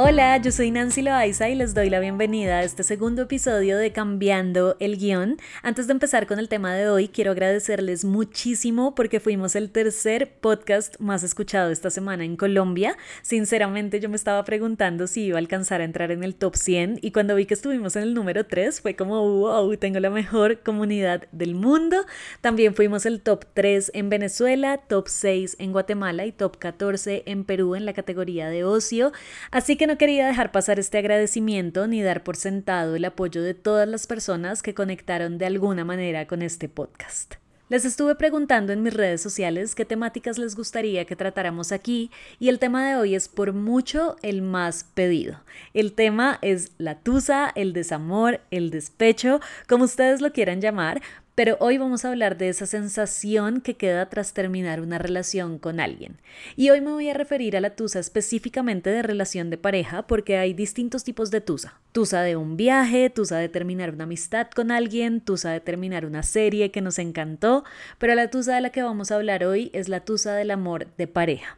Hola, 0.00 0.36
yo 0.36 0.52
soy 0.52 0.70
Nancy 0.70 1.02
Loaiza 1.02 1.48
y 1.48 1.56
les 1.56 1.74
doy 1.74 1.90
la 1.90 1.98
bienvenida 1.98 2.58
a 2.58 2.62
este 2.62 2.84
segundo 2.84 3.22
episodio 3.22 3.76
de 3.76 3.90
Cambiando 3.90 4.76
el 4.78 4.96
Guión. 4.96 5.38
Antes 5.64 5.88
de 5.88 5.92
empezar 5.92 6.28
con 6.28 6.38
el 6.38 6.48
tema 6.48 6.72
de 6.72 6.88
hoy, 6.88 7.08
quiero 7.08 7.32
agradecerles 7.32 8.04
muchísimo 8.04 8.94
porque 8.94 9.18
fuimos 9.18 9.56
el 9.56 9.72
tercer 9.72 10.34
podcast 10.40 11.00
más 11.00 11.24
escuchado 11.24 11.72
esta 11.72 11.90
semana 11.90 12.24
en 12.24 12.36
Colombia. 12.36 12.96
Sinceramente, 13.22 13.98
yo 13.98 14.08
me 14.08 14.14
estaba 14.14 14.44
preguntando 14.44 15.08
si 15.08 15.22
iba 15.22 15.36
a 15.36 15.40
alcanzar 15.40 15.80
a 15.80 15.84
entrar 15.84 16.12
en 16.12 16.22
el 16.22 16.36
top 16.36 16.54
100 16.54 17.00
y 17.02 17.10
cuando 17.10 17.34
vi 17.34 17.46
que 17.46 17.54
estuvimos 17.54 17.96
en 17.96 18.04
el 18.04 18.14
número 18.14 18.46
3 18.46 18.80
fue 18.80 18.94
como, 18.94 19.20
wow, 19.20 19.76
tengo 19.78 19.98
la 19.98 20.10
mejor 20.10 20.60
comunidad 20.60 21.26
del 21.32 21.56
mundo. 21.56 22.06
También 22.40 22.72
fuimos 22.76 23.04
el 23.04 23.20
top 23.20 23.46
3 23.52 23.90
en 23.94 24.10
Venezuela, 24.10 24.76
top 24.76 25.08
6 25.08 25.56
en 25.58 25.72
Guatemala 25.72 26.24
y 26.24 26.30
top 26.30 26.56
14 26.56 27.24
en 27.26 27.42
Perú 27.42 27.74
en 27.74 27.84
la 27.84 27.94
categoría 27.94 28.48
de 28.48 28.62
ocio. 28.62 29.10
Así 29.50 29.76
que 29.76 29.87
no 29.88 29.96
quería 29.96 30.26
dejar 30.26 30.52
pasar 30.52 30.78
este 30.78 30.98
agradecimiento 30.98 31.86
ni 31.86 32.02
dar 32.02 32.22
por 32.22 32.36
sentado 32.36 32.94
el 32.94 33.06
apoyo 33.06 33.42
de 33.42 33.54
todas 33.54 33.88
las 33.88 34.06
personas 34.06 34.62
que 34.62 34.74
conectaron 34.74 35.38
de 35.38 35.46
alguna 35.46 35.82
manera 35.82 36.26
con 36.26 36.42
este 36.42 36.68
podcast. 36.68 37.36
Les 37.70 37.86
estuve 37.86 38.14
preguntando 38.14 38.74
en 38.74 38.82
mis 38.82 38.92
redes 38.92 39.22
sociales 39.22 39.74
qué 39.74 39.86
temáticas 39.86 40.36
les 40.36 40.56
gustaría 40.56 41.06
que 41.06 41.16
tratáramos 41.16 41.72
aquí 41.72 42.10
y 42.38 42.50
el 42.50 42.58
tema 42.58 42.86
de 42.86 42.96
hoy 42.96 43.14
es 43.14 43.28
por 43.28 43.54
mucho 43.54 44.16
el 44.20 44.42
más 44.42 44.84
pedido. 44.84 45.40
El 45.72 45.94
tema 45.94 46.38
es 46.42 46.72
la 46.76 46.98
tusa, 47.00 47.50
el 47.54 47.72
desamor, 47.72 48.42
el 48.50 48.70
despecho, 48.70 49.40
como 49.66 49.84
ustedes 49.84 50.20
lo 50.20 50.32
quieran 50.32 50.60
llamar, 50.60 51.00
pero 51.38 51.56
hoy 51.60 51.78
vamos 51.78 52.04
a 52.04 52.08
hablar 52.08 52.36
de 52.36 52.48
esa 52.48 52.66
sensación 52.66 53.60
que 53.60 53.76
queda 53.76 54.08
tras 54.08 54.32
terminar 54.32 54.80
una 54.80 54.98
relación 54.98 55.60
con 55.60 55.78
alguien. 55.78 56.16
Y 56.56 56.70
hoy 56.70 56.80
me 56.80 56.90
voy 56.90 57.08
a 57.10 57.14
referir 57.14 57.56
a 57.56 57.60
la 57.60 57.76
tusa 57.76 58.00
específicamente 58.00 58.90
de 58.90 59.04
relación 59.04 59.48
de 59.48 59.56
pareja 59.56 60.04
porque 60.04 60.36
hay 60.36 60.52
distintos 60.52 61.04
tipos 61.04 61.30
de 61.30 61.40
tusa. 61.40 61.78
Tusa 61.92 62.22
de 62.22 62.34
un 62.34 62.56
viaje, 62.56 63.08
tusa 63.08 63.38
de 63.38 63.48
terminar 63.48 63.94
una 63.94 64.02
amistad 64.02 64.48
con 64.50 64.72
alguien, 64.72 65.20
tusa 65.20 65.52
de 65.52 65.60
terminar 65.60 66.06
una 66.06 66.24
serie 66.24 66.72
que 66.72 66.80
nos 66.80 66.98
encantó, 66.98 67.62
pero 67.98 68.16
la 68.16 68.30
tusa 68.30 68.56
de 68.56 68.60
la 68.60 68.70
que 68.70 68.82
vamos 68.82 69.12
a 69.12 69.14
hablar 69.14 69.44
hoy 69.44 69.70
es 69.72 69.88
la 69.88 70.00
tusa 70.00 70.34
del 70.34 70.50
amor 70.50 70.88
de 70.96 71.06
pareja. 71.06 71.56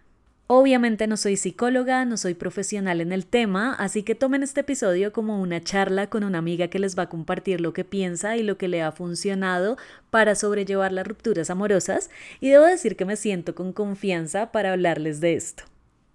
Obviamente 0.52 1.06
no 1.06 1.16
soy 1.16 1.36
psicóloga, 1.36 2.04
no 2.04 2.16
soy 2.16 2.34
profesional 2.34 3.00
en 3.00 3.12
el 3.12 3.24
tema, 3.24 3.72
así 3.74 4.02
que 4.02 4.16
tomen 4.16 4.42
este 4.42 4.62
episodio 4.62 5.12
como 5.12 5.40
una 5.40 5.60
charla 5.60 6.08
con 6.08 6.24
una 6.24 6.38
amiga 6.38 6.66
que 6.66 6.80
les 6.80 6.98
va 6.98 7.04
a 7.04 7.08
compartir 7.08 7.60
lo 7.60 7.72
que 7.72 7.84
piensa 7.84 8.36
y 8.36 8.42
lo 8.42 8.58
que 8.58 8.66
le 8.66 8.82
ha 8.82 8.90
funcionado 8.90 9.76
para 10.10 10.34
sobrellevar 10.34 10.90
las 10.90 11.06
rupturas 11.06 11.50
amorosas 11.50 12.10
y 12.40 12.48
debo 12.48 12.64
decir 12.64 12.96
que 12.96 13.04
me 13.04 13.14
siento 13.14 13.54
con 13.54 13.72
confianza 13.72 14.50
para 14.50 14.72
hablarles 14.72 15.20
de 15.20 15.34
esto. 15.34 15.62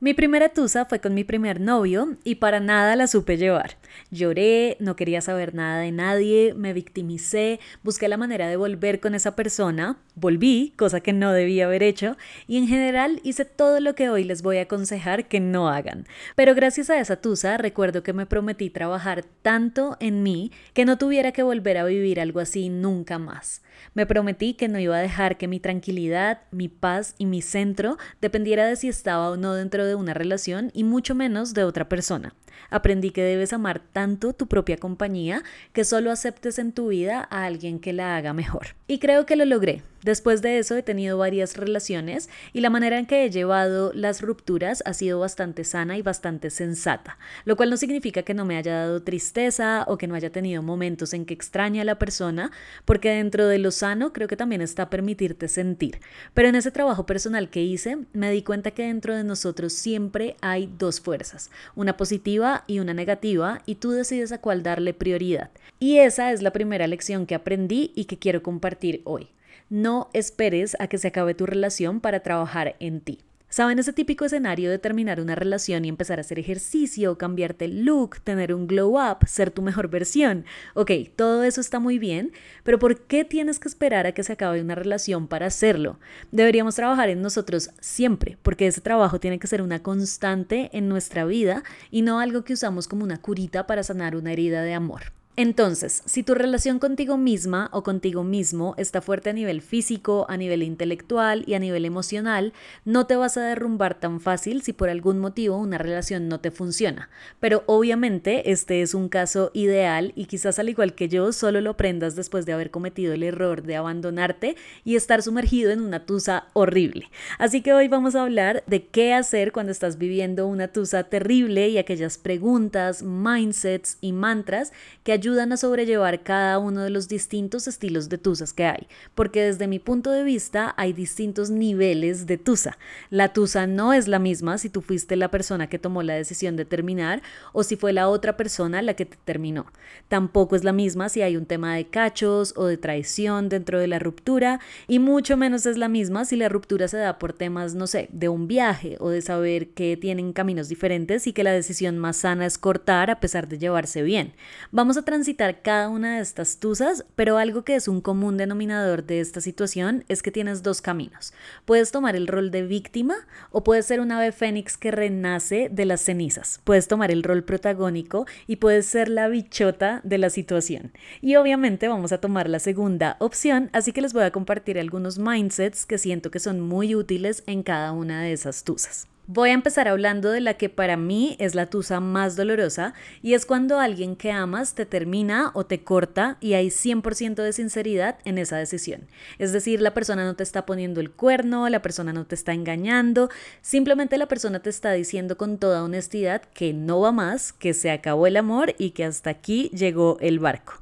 Mi 0.01 0.13
primera 0.13 0.49
tusa 0.49 0.83
fue 0.83 0.99
con 0.99 1.13
mi 1.13 1.23
primer 1.23 1.61
novio 1.61 2.17
y 2.25 2.35
para 2.35 2.59
nada 2.59 2.97
la 2.97 3.07
supe 3.07 3.37
llevar. 3.37 3.77
Lloré, 4.11 4.75
no 4.81 4.97
quería 4.97 5.21
saber 5.21 5.55
nada 5.55 5.79
de 5.79 5.93
nadie, 5.93 6.53
me 6.53 6.73
victimicé, 6.73 7.61
busqué 7.83 8.09
la 8.09 8.17
manera 8.17 8.49
de 8.49 8.57
volver 8.57 8.99
con 8.99 9.15
esa 9.15 9.37
persona, 9.37 9.97
volví, 10.15 10.73
cosa 10.77 10.99
que 11.01 11.13
no 11.13 11.31
debía 11.31 11.65
haber 11.65 11.83
hecho, 11.83 12.17
y 12.47 12.57
en 12.57 12.67
general 12.67 13.19
hice 13.23 13.45
todo 13.45 13.79
lo 13.79 13.95
que 13.95 14.09
hoy 14.09 14.23
les 14.23 14.41
voy 14.41 14.57
a 14.57 14.63
aconsejar 14.63 15.27
que 15.27 15.39
no 15.39 15.69
hagan. 15.69 16.07
Pero 16.35 16.55
gracias 16.55 16.89
a 16.89 16.99
esa 16.99 17.17
tusa 17.17 17.57
recuerdo 17.57 18.03
que 18.03 18.13
me 18.13 18.25
prometí 18.25 18.69
trabajar 18.69 19.25
tanto 19.41 19.97
en 19.99 20.23
mí 20.23 20.51
que 20.73 20.85
no 20.85 20.97
tuviera 20.97 21.31
que 21.31 21.43
volver 21.43 21.77
a 21.77 21.85
vivir 21.85 22.19
algo 22.19 22.39
así 22.39 22.69
nunca 22.69 23.19
más. 23.19 23.61
Me 23.93 24.05
prometí 24.05 24.53
que 24.53 24.67
no 24.67 24.79
iba 24.79 24.97
a 24.97 25.01
dejar 25.01 25.37
que 25.37 25.47
mi 25.47 25.59
tranquilidad, 25.59 26.41
mi 26.51 26.69
paz 26.69 27.15
y 27.17 27.25
mi 27.25 27.41
centro 27.41 27.97
dependiera 28.21 28.65
de 28.65 28.75
si 28.75 28.87
estaba 28.87 29.29
o 29.29 29.37
no 29.37 29.53
dentro 29.53 29.85
de 29.85 29.95
una 29.95 30.13
relación 30.13 30.71
y 30.73 30.83
mucho 30.83 31.15
menos 31.15 31.53
de 31.53 31.63
otra 31.63 31.89
persona. 31.89 32.33
Aprendí 32.69 33.11
que 33.11 33.21
debes 33.21 33.53
amar 33.53 33.79
tanto 33.79 34.33
tu 34.33 34.47
propia 34.47 34.77
compañía 34.77 35.43
que 35.73 35.83
solo 35.83 36.11
aceptes 36.11 36.57
en 36.59 36.71
tu 36.71 36.87
vida 36.87 37.27
a 37.29 37.45
alguien 37.45 37.79
que 37.79 37.93
la 37.93 38.15
haga 38.15 38.33
mejor. 38.33 38.75
Y 38.87 38.99
creo 38.99 39.25
que 39.25 39.35
lo 39.35 39.45
logré. 39.45 39.83
Después 40.05 40.43
de 40.43 40.59
eso 40.59 40.77
he 40.77 40.83
tenido 40.83 41.17
varias 41.17 41.57
relaciones 41.57 42.29
y 42.53 42.61
la 42.61 42.69
manera 42.69 42.99
en 42.99 43.07
que 43.07 43.25
he 43.25 43.31
llevado 43.31 43.91
las 43.95 44.21
rupturas 44.21 44.83
ha 44.85 44.93
sido 44.93 45.19
bastante 45.19 45.63
sana 45.63 45.97
y 45.97 46.03
bastante 46.03 46.51
sensata, 46.51 47.17
lo 47.43 47.55
cual 47.55 47.71
no 47.71 47.77
significa 47.77 48.21
que 48.21 48.35
no 48.35 48.45
me 48.45 48.55
haya 48.55 48.81
dado 48.81 49.01
tristeza 49.01 49.83
o 49.87 49.97
que 49.97 50.05
no 50.05 50.13
haya 50.13 50.29
tenido 50.29 50.61
momentos 50.61 51.15
en 51.15 51.25
que 51.25 51.33
extraña 51.33 51.81
a 51.81 51.85
la 51.85 51.97
persona, 51.97 52.51
porque 52.85 53.09
dentro 53.09 53.47
de 53.47 53.57
lo 53.57 53.71
sano 53.71 54.13
creo 54.13 54.27
que 54.27 54.37
también 54.37 54.61
está 54.61 54.91
permitirte 54.91 55.47
sentir. 55.47 55.99
Pero 56.35 56.49
en 56.49 56.55
ese 56.55 56.69
trabajo 56.69 57.07
personal 57.07 57.49
que 57.49 57.63
hice 57.63 57.97
me 58.13 58.29
di 58.29 58.43
cuenta 58.43 58.69
que 58.69 58.83
dentro 58.83 59.15
de 59.15 59.23
nosotros 59.23 59.73
siempre 59.73 60.35
hay 60.39 60.71
dos 60.77 61.01
fuerzas, 61.01 61.49
una 61.73 61.97
positiva 61.97 62.63
y 62.67 62.77
una 62.77 62.93
negativa, 62.93 63.63
y 63.65 63.73
tú 63.73 63.89
decides 63.89 64.31
a 64.31 64.39
cuál 64.39 64.61
darle 64.61 64.93
prioridad. 64.93 65.49
Y 65.79 65.97
esa 65.97 66.31
es 66.31 66.43
la 66.43 66.53
primera 66.53 66.85
lección 66.85 67.25
que 67.25 67.33
aprendí 67.33 67.91
y 67.95 68.05
que 68.05 68.19
quiero 68.19 68.43
compartir 68.43 69.01
hoy. 69.05 69.29
No 69.69 70.09
esperes 70.13 70.77
a 70.79 70.87
que 70.87 70.99
se 70.99 71.07
acabe 71.07 71.33
tu 71.33 71.47
relación 71.47 71.99
para 71.99 72.19
trabajar 72.19 72.75
en 72.79 73.01
ti. 73.01 73.19
¿Saben 73.49 73.79
ese 73.79 73.93
típico 73.93 74.25
escenario 74.25 74.69
de 74.69 74.79
terminar 74.79 75.21
una 75.21 75.33
relación 75.33 75.85
y 75.85 75.89
empezar 75.89 76.19
a 76.19 76.21
hacer 76.21 76.39
ejercicio, 76.39 77.17
cambiarte 77.17 77.65
el 77.65 77.85
look, 77.85 78.19
tener 78.19 78.53
un 78.53 78.67
glow 78.67 78.99
up, 78.99 79.25
ser 79.27 79.49
tu 79.49 79.61
mejor 79.61 79.87
versión? 79.87 80.45
Ok, 80.73 80.91
todo 81.15 81.43
eso 81.43 81.61
está 81.61 81.79
muy 81.79 81.97
bien, 81.97 82.33
pero 82.63 82.79
¿por 82.79 83.01
qué 83.01 83.23
tienes 83.23 83.57
que 83.57 83.67
esperar 83.67 84.07
a 84.07 84.11
que 84.11 84.23
se 84.23 84.33
acabe 84.33 84.61
una 84.61 84.75
relación 84.75 85.27
para 85.27 85.45
hacerlo? 85.45 85.99
Deberíamos 86.31 86.75
trabajar 86.75 87.09
en 87.09 87.21
nosotros 87.21 87.69
siempre, 87.79 88.37
porque 88.43 88.67
ese 88.67 88.81
trabajo 88.81 89.19
tiene 89.19 89.39
que 89.39 89.47
ser 89.47 89.61
una 89.61 89.81
constante 89.81 90.69
en 90.73 90.89
nuestra 90.89 91.25
vida 91.25 91.63
y 91.89 92.01
no 92.01 92.19
algo 92.19 92.43
que 92.43 92.53
usamos 92.53 92.87
como 92.87 93.03
una 93.03 93.21
curita 93.21 93.65
para 93.67 93.83
sanar 93.83 94.15
una 94.15 94.33
herida 94.33 94.63
de 94.63 94.73
amor. 94.73 95.13
Entonces, 95.37 96.01
si 96.05 96.23
tu 96.23 96.33
relación 96.33 96.79
contigo 96.79 97.17
misma 97.17 97.69
o 97.73 97.83
contigo 97.83 98.23
mismo 98.23 98.73
está 98.77 99.01
fuerte 99.01 99.31
a 99.31 99.33
nivel 99.33 99.61
físico, 99.61 100.25
a 100.29 100.37
nivel 100.37 100.63
intelectual 100.63 101.43
y 101.45 101.55
a 101.55 101.59
nivel 101.59 101.83
emocional, 101.83 102.53
no 102.85 103.05
te 103.05 103.17
vas 103.17 103.35
a 103.35 103.41
derrumbar 103.41 103.99
tan 103.99 104.21
fácil 104.21 104.61
si 104.61 104.71
por 104.71 104.87
algún 104.87 105.19
motivo 105.19 105.57
una 105.57 105.77
relación 105.77 106.29
no 106.29 106.39
te 106.39 106.51
funciona. 106.51 107.09
Pero 107.41 107.63
obviamente 107.65 108.49
este 108.49 108.81
es 108.81 108.93
un 108.93 109.09
caso 109.09 109.51
ideal 109.53 110.13
y 110.15 110.27
quizás 110.27 110.57
al 110.57 110.69
igual 110.69 110.95
que 110.95 111.09
yo 111.09 111.33
solo 111.33 111.59
lo 111.59 111.71
aprendas 111.71 112.15
después 112.15 112.45
de 112.45 112.53
haber 112.53 112.71
cometido 112.71 113.11
el 113.11 113.23
error 113.23 113.61
de 113.61 113.75
abandonarte 113.75 114.55
y 114.85 114.95
estar 114.95 115.21
sumergido 115.21 115.71
en 115.71 115.81
una 115.81 116.05
tusa 116.05 116.47
horrible. 116.53 117.09
Así 117.39 117.61
que 117.61 117.73
hoy 117.73 117.89
vamos 117.89 118.15
a 118.15 118.23
hablar 118.23 118.63
de 118.67 118.87
qué 118.87 119.13
hacer 119.13 119.51
cuando 119.51 119.73
estás 119.73 119.97
viviendo 119.97 120.47
una 120.47 120.69
tusa 120.69 121.03
terrible 121.03 121.67
y 121.67 121.77
aquellas 121.77 122.17
preguntas, 122.17 123.03
mindsets 123.03 123.97
y 123.99 124.13
mantras 124.13 124.71
que 125.03 125.24
ayudan 125.25 125.51
a 125.51 125.57
sobrellevar 125.57 126.21
cada 126.21 126.59
uno 126.59 126.83
de 126.83 126.91
los 126.91 127.07
distintos 127.07 127.67
estilos 127.67 128.09
de 128.09 128.19
tusas 128.19 128.53
que 128.53 128.65
hay, 128.65 128.87
porque 129.15 129.41
desde 129.41 129.65
mi 129.65 129.79
punto 129.79 130.11
de 130.11 130.23
vista 130.23 130.75
hay 130.77 130.93
distintos 130.93 131.49
niveles 131.49 132.27
de 132.27 132.37
tusa. 132.37 132.77
La 133.09 133.33
tusa 133.33 133.65
no 133.65 133.91
es 133.91 134.07
la 134.07 134.19
misma 134.19 134.59
si 134.59 134.69
tú 134.69 134.81
fuiste 134.81 135.15
la 135.15 135.31
persona 135.31 135.67
que 135.67 135.79
tomó 135.79 136.03
la 136.03 136.13
decisión 136.13 136.55
de 136.55 136.65
terminar 136.65 137.23
o 137.53 137.63
si 137.63 137.75
fue 137.75 137.91
la 137.91 138.07
otra 138.07 138.37
persona 138.37 138.83
la 138.83 138.93
que 138.93 139.07
te 139.07 139.17
terminó. 139.25 139.65
Tampoco 140.09 140.55
es 140.55 140.63
la 140.63 140.73
misma 140.73 141.09
si 141.09 141.23
hay 141.23 141.37
un 141.37 141.47
tema 141.47 141.75
de 141.75 141.87
cachos 141.87 142.53
o 142.55 142.65
de 142.67 142.77
traición 142.77 143.49
dentro 143.49 143.79
de 143.79 143.87
la 143.87 143.97
ruptura 143.97 144.59
y 144.87 144.99
mucho 144.99 145.37
menos 145.37 145.65
es 145.65 145.79
la 145.79 145.87
misma 145.87 146.25
si 146.25 146.35
la 146.35 146.49
ruptura 146.49 146.87
se 146.87 146.97
da 146.97 147.17
por 147.17 147.33
temas, 147.33 147.73
no 147.73 147.87
sé, 147.87 148.09
de 148.11 148.29
un 148.29 148.47
viaje 148.47 148.97
o 148.99 149.09
de 149.09 149.23
saber 149.23 149.69
que 149.69 149.97
tienen 149.97 150.33
caminos 150.33 150.69
diferentes 150.69 151.25
y 151.25 151.33
que 151.33 151.43
la 151.43 151.51
decisión 151.51 151.97
más 151.97 152.17
sana 152.17 152.45
es 152.45 152.59
cortar 152.59 153.09
a 153.09 153.19
pesar 153.19 153.47
de 153.47 153.57
llevarse 153.57 154.03
bien. 154.03 154.33
Vamos 154.69 154.97
a 154.97 155.01
transitar 155.15 155.61
cada 155.61 155.87
una 155.87 156.17
de 156.17 156.21
estas 156.21 156.57
tusas, 156.57 157.05
pero 157.15 157.37
algo 157.37 157.63
que 157.63 157.75
es 157.75 157.87
un 157.87 158.01
común 158.01 158.35
denominador 158.35 159.05
de 159.05 159.21
esta 159.21 159.39
situación 159.39 160.03
es 160.09 160.21
que 160.21 160.29
tienes 160.29 160.61
dos 160.61 160.81
caminos. 160.81 161.31
Puedes 161.63 161.93
tomar 161.93 162.17
el 162.17 162.27
rol 162.27 162.51
de 162.51 162.63
víctima 162.63 163.15
o 163.49 163.63
puedes 163.63 163.85
ser 163.85 164.01
un 164.01 164.11
ave 164.11 164.33
fénix 164.33 164.75
que 164.75 164.91
renace 164.91 165.69
de 165.71 165.85
las 165.85 166.01
cenizas. 166.01 166.59
Puedes 166.65 166.89
tomar 166.89 167.11
el 167.11 167.23
rol 167.23 167.45
protagónico 167.45 168.25
y 168.45 168.57
puedes 168.57 168.87
ser 168.87 169.07
la 169.07 169.29
bichota 169.29 170.01
de 170.03 170.17
la 170.17 170.29
situación. 170.29 170.91
Y 171.21 171.37
obviamente 171.37 171.87
vamos 171.87 172.11
a 172.11 172.19
tomar 172.19 172.49
la 172.49 172.59
segunda 172.59 173.15
opción, 173.21 173.69
así 173.71 173.93
que 173.93 174.01
les 174.01 174.11
voy 174.11 174.23
a 174.23 174.31
compartir 174.31 174.77
algunos 174.77 175.17
mindsets 175.17 175.85
que 175.85 175.97
siento 175.97 176.29
que 176.29 176.39
son 176.41 176.59
muy 176.59 176.93
útiles 176.93 177.41
en 177.47 177.63
cada 177.63 177.93
una 177.93 178.21
de 178.21 178.33
esas 178.33 178.65
tusas. 178.65 179.07
Voy 179.27 179.49
a 179.49 179.53
empezar 179.53 179.87
hablando 179.87 180.29
de 180.29 180.39
la 180.39 180.53
que 180.53 180.69
para 180.69 180.97
mí 180.97 181.35
es 181.39 181.55
la 181.55 181.65
tusa 181.65 181.99
más 181.99 182.35
dolorosa 182.35 182.93
y 183.23 183.33
es 183.33 183.47
cuando 183.47 183.79
alguien 183.79 184.15
que 184.15 184.31
amas 184.31 184.75
te 184.75 184.85
termina 184.85 185.49
o 185.55 185.65
te 185.65 185.83
corta 185.83 186.37
y 186.41 186.53
hay 186.53 186.67
100% 186.67 187.33
de 187.33 187.51
sinceridad 187.51 188.19
en 188.23 188.37
esa 188.37 188.57
decisión. 188.57 189.07
Es 189.39 189.51
decir, 189.51 189.81
la 189.81 189.95
persona 189.95 190.25
no 190.25 190.35
te 190.35 190.43
está 190.43 190.67
poniendo 190.67 191.01
el 191.01 191.09
cuerno, 191.09 191.67
la 191.69 191.81
persona 191.81 192.13
no 192.13 192.27
te 192.27 192.35
está 192.35 192.53
engañando, 192.53 193.31
simplemente 193.61 194.19
la 194.19 194.27
persona 194.27 194.59
te 194.59 194.69
está 194.69 194.91
diciendo 194.91 195.37
con 195.37 195.57
toda 195.57 195.83
honestidad 195.83 196.43
que 196.53 196.73
no 196.73 196.99
va 196.99 197.11
más, 197.11 197.51
que 197.51 197.73
se 197.73 197.89
acabó 197.89 198.27
el 198.27 198.37
amor 198.37 198.75
y 198.77 198.91
que 198.91 199.05
hasta 199.05 199.31
aquí 199.31 199.71
llegó 199.73 200.19
el 200.21 200.37
barco. 200.37 200.73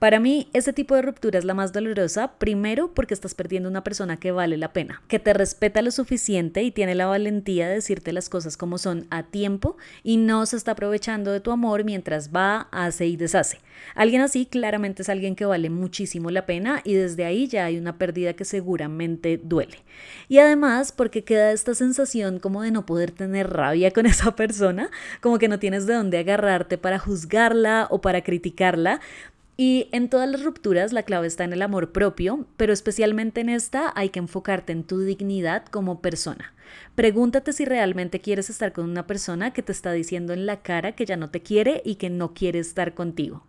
Para 0.00 0.18
mí, 0.18 0.48
ese 0.54 0.72
tipo 0.72 0.94
de 0.94 1.02
ruptura 1.02 1.38
es 1.38 1.44
la 1.44 1.52
más 1.52 1.74
dolorosa, 1.74 2.32
primero 2.38 2.90
porque 2.94 3.12
estás 3.12 3.34
perdiendo 3.34 3.68
una 3.68 3.84
persona 3.84 4.16
que 4.16 4.32
vale 4.32 4.56
la 4.56 4.72
pena, 4.72 5.02
que 5.08 5.18
te 5.18 5.34
respeta 5.34 5.82
lo 5.82 5.90
suficiente 5.90 6.62
y 6.62 6.70
tiene 6.70 6.94
la 6.94 7.04
valentía 7.04 7.68
de 7.68 7.74
decirte 7.74 8.14
las 8.14 8.30
cosas 8.30 8.56
como 8.56 8.78
son 8.78 9.06
a 9.10 9.24
tiempo 9.24 9.76
y 10.02 10.16
no 10.16 10.46
se 10.46 10.56
está 10.56 10.70
aprovechando 10.70 11.32
de 11.32 11.40
tu 11.40 11.50
amor 11.50 11.84
mientras 11.84 12.34
va, 12.34 12.68
hace 12.70 13.08
y 13.08 13.16
deshace. 13.16 13.58
Alguien 13.94 14.22
así 14.22 14.46
claramente 14.46 15.02
es 15.02 15.10
alguien 15.10 15.36
que 15.36 15.44
vale 15.44 15.68
muchísimo 15.68 16.30
la 16.30 16.46
pena 16.46 16.80
y 16.82 16.94
desde 16.94 17.26
ahí 17.26 17.46
ya 17.46 17.66
hay 17.66 17.76
una 17.76 17.98
pérdida 17.98 18.32
que 18.32 18.46
seguramente 18.46 19.38
duele. 19.42 19.84
Y 20.28 20.38
además 20.38 20.92
porque 20.92 21.24
queda 21.24 21.52
esta 21.52 21.74
sensación 21.74 22.38
como 22.38 22.62
de 22.62 22.70
no 22.70 22.86
poder 22.86 23.10
tener 23.10 23.50
rabia 23.50 23.90
con 23.90 24.06
esa 24.06 24.34
persona, 24.34 24.90
como 25.20 25.38
que 25.38 25.48
no 25.48 25.58
tienes 25.58 25.84
de 25.84 25.92
dónde 25.92 26.16
agarrarte 26.16 26.78
para 26.78 26.98
juzgarla 26.98 27.86
o 27.90 28.00
para 28.00 28.22
criticarla, 28.22 29.02
y 29.60 29.90
en 29.92 30.08
todas 30.08 30.26
las 30.26 30.42
rupturas 30.42 30.94
la 30.94 31.02
clave 31.02 31.26
está 31.26 31.44
en 31.44 31.52
el 31.52 31.60
amor 31.60 31.92
propio, 31.92 32.46
pero 32.56 32.72
especialmente 32.72 33.42
en 33.42 33.50
esta 33.50 33.92
hay 33.94 34.08
que 34.08 34.18
enfocarte 34.18 34.72
en 34.72 34.84
tu 34.84 35.00
dignidad 35.00 35.66
como 35.66 36.00
persona. 36.00 36.54
Pregúntate 36.94 37.52
si 37.52 37.66
realmente 37.66 38.20
quieres 38.20 38.48
estar 38.48 38.72
con 38.72 38.88
una 38.88 39.06
persona 39.06 39.52
que 39.52 39.62
te 39.62 39.72
está 39.72 39.92
diciendo 39.92 40.32
en 40.32 40.46
la 40.46 40.62
cara 40.62 40.92
que 40.92 41.04
ya 41.04 41.18
no 41.18 41.28
te 41.28 41.42
quiere 41.42 41.82
y 41.84 41.96
que 41.96 42.08
no 42.08 42.32
quiere 42.32 42.58
estar 42.58 42.94
contigo. 42.94 43.44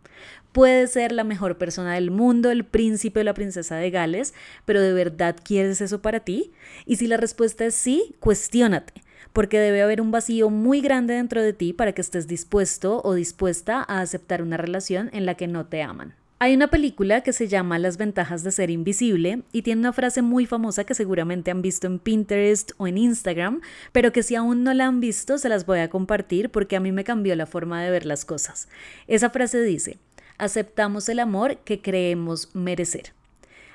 Puede 0.51 0.87
ser 0.87 1.13
la 1.13 1.23
mejor 1.23 1.57
persona 1.57 1.93
del 1.93 2.11
mundo, 2.11 2.51
el 2.51 2.65
príncipe 2.65 3.21
o 3.21 3.23
la 3.23 3.33
princesa 3.33 3.77
de 3.77 3.89
Gales, 3.89 4.33
pero 4.65 4.81
¿de 4.81 4.91
verdad 4.91 5.37
quieres 5.41 5.79
eso 5.79 6.01
para 6.01 6.19
ti? 6.19 6.51
Y 6.85 6.97
si 6.97 7.07
la 7.07 7.15
respuesta 7.15 7.63
es 7.63 7.73
sí, 7.73 8.17
cuestiónate 8.19 9.01
porque 9.33 9.59
debe 9.59 9.81
haber 9.81 10.01
un 10.01 10.11
vacío 10.11 10.49
muy 10.49 10.81
grande 10.81 11.13
dentro 11.13 11.41
de 11.41 11.53
ti 11.53 11.73
para 11.73 11.93
que 11.93 12.01
estés 12.01 12.27
dispuesto 12.27 13.01
o 13.03 13.13
dispuesta 13.13 13.85
a 13.87 14.01
aceptar 14.01 14.41
una 14.41 14.57
relación 14.57 15.09
en 15.13 15.25
la 15.25 15.35
que 15.35 15.47
no 15.47 15.65
te 15.65 15.81
aman. 15.81 16.15
Hay 16.43 16.55
una 16.55 16.69
película 16.69 17.21
que 17.21 17.33
se 17.33 17.47
llama 17.47 17.77
Las 17.77 17.97
ventajas 17.97 18.43
de 18.43 18.51
ser 18.51 18.71
invisible 18.71 19.43
y 19.51 19.61
tiene 19.61 19.81
una 19.81 19.93
frase 19.93 20.23
muy 20.23 20.47
famosa 20.47 20.85
que 20.85 20.95
seguramente 20.95 21.51
han 21.51 21.61
visto 21.61 21.85
en 21.85 21.99
Pinterest 21.99 22.71
o 22.77 22.87
en 22.87 22.97
Instagram, 22.97 23.61
pero 23.91 24.11
que 24.11 24.23
si 24.23 24.33
aún 24.33 24.63
no 24.63 24.73
la 24.73 24.87
han 24.87 24.99
visto 24.99 25.37
se 25.37 25.49
las 25.49 25.67
voy 25.67 25.79
a 25.79 25.91
compartir 25.91 26.49
porque 26.49 26.75
a 26.75 26.79
mí 26.79 26.91
me 26.91 27.03
cambió 27.03 27.35
la 27.35 27.45
forma 27.45 27.83
de 27.83 27.91
ver 27.91 28.07
las 28.07 28.25
cosas. 28.25 28.69
Esa 29.05 29.29
frase 29.29 29.61
dice, 29.61 29.99
aceptamos 30.39 31.09
el 31.09 31.19
amor 31.19 31.57
que 31.57 31.79
creemos 31.79 32.49
merecer. 32.55 33.13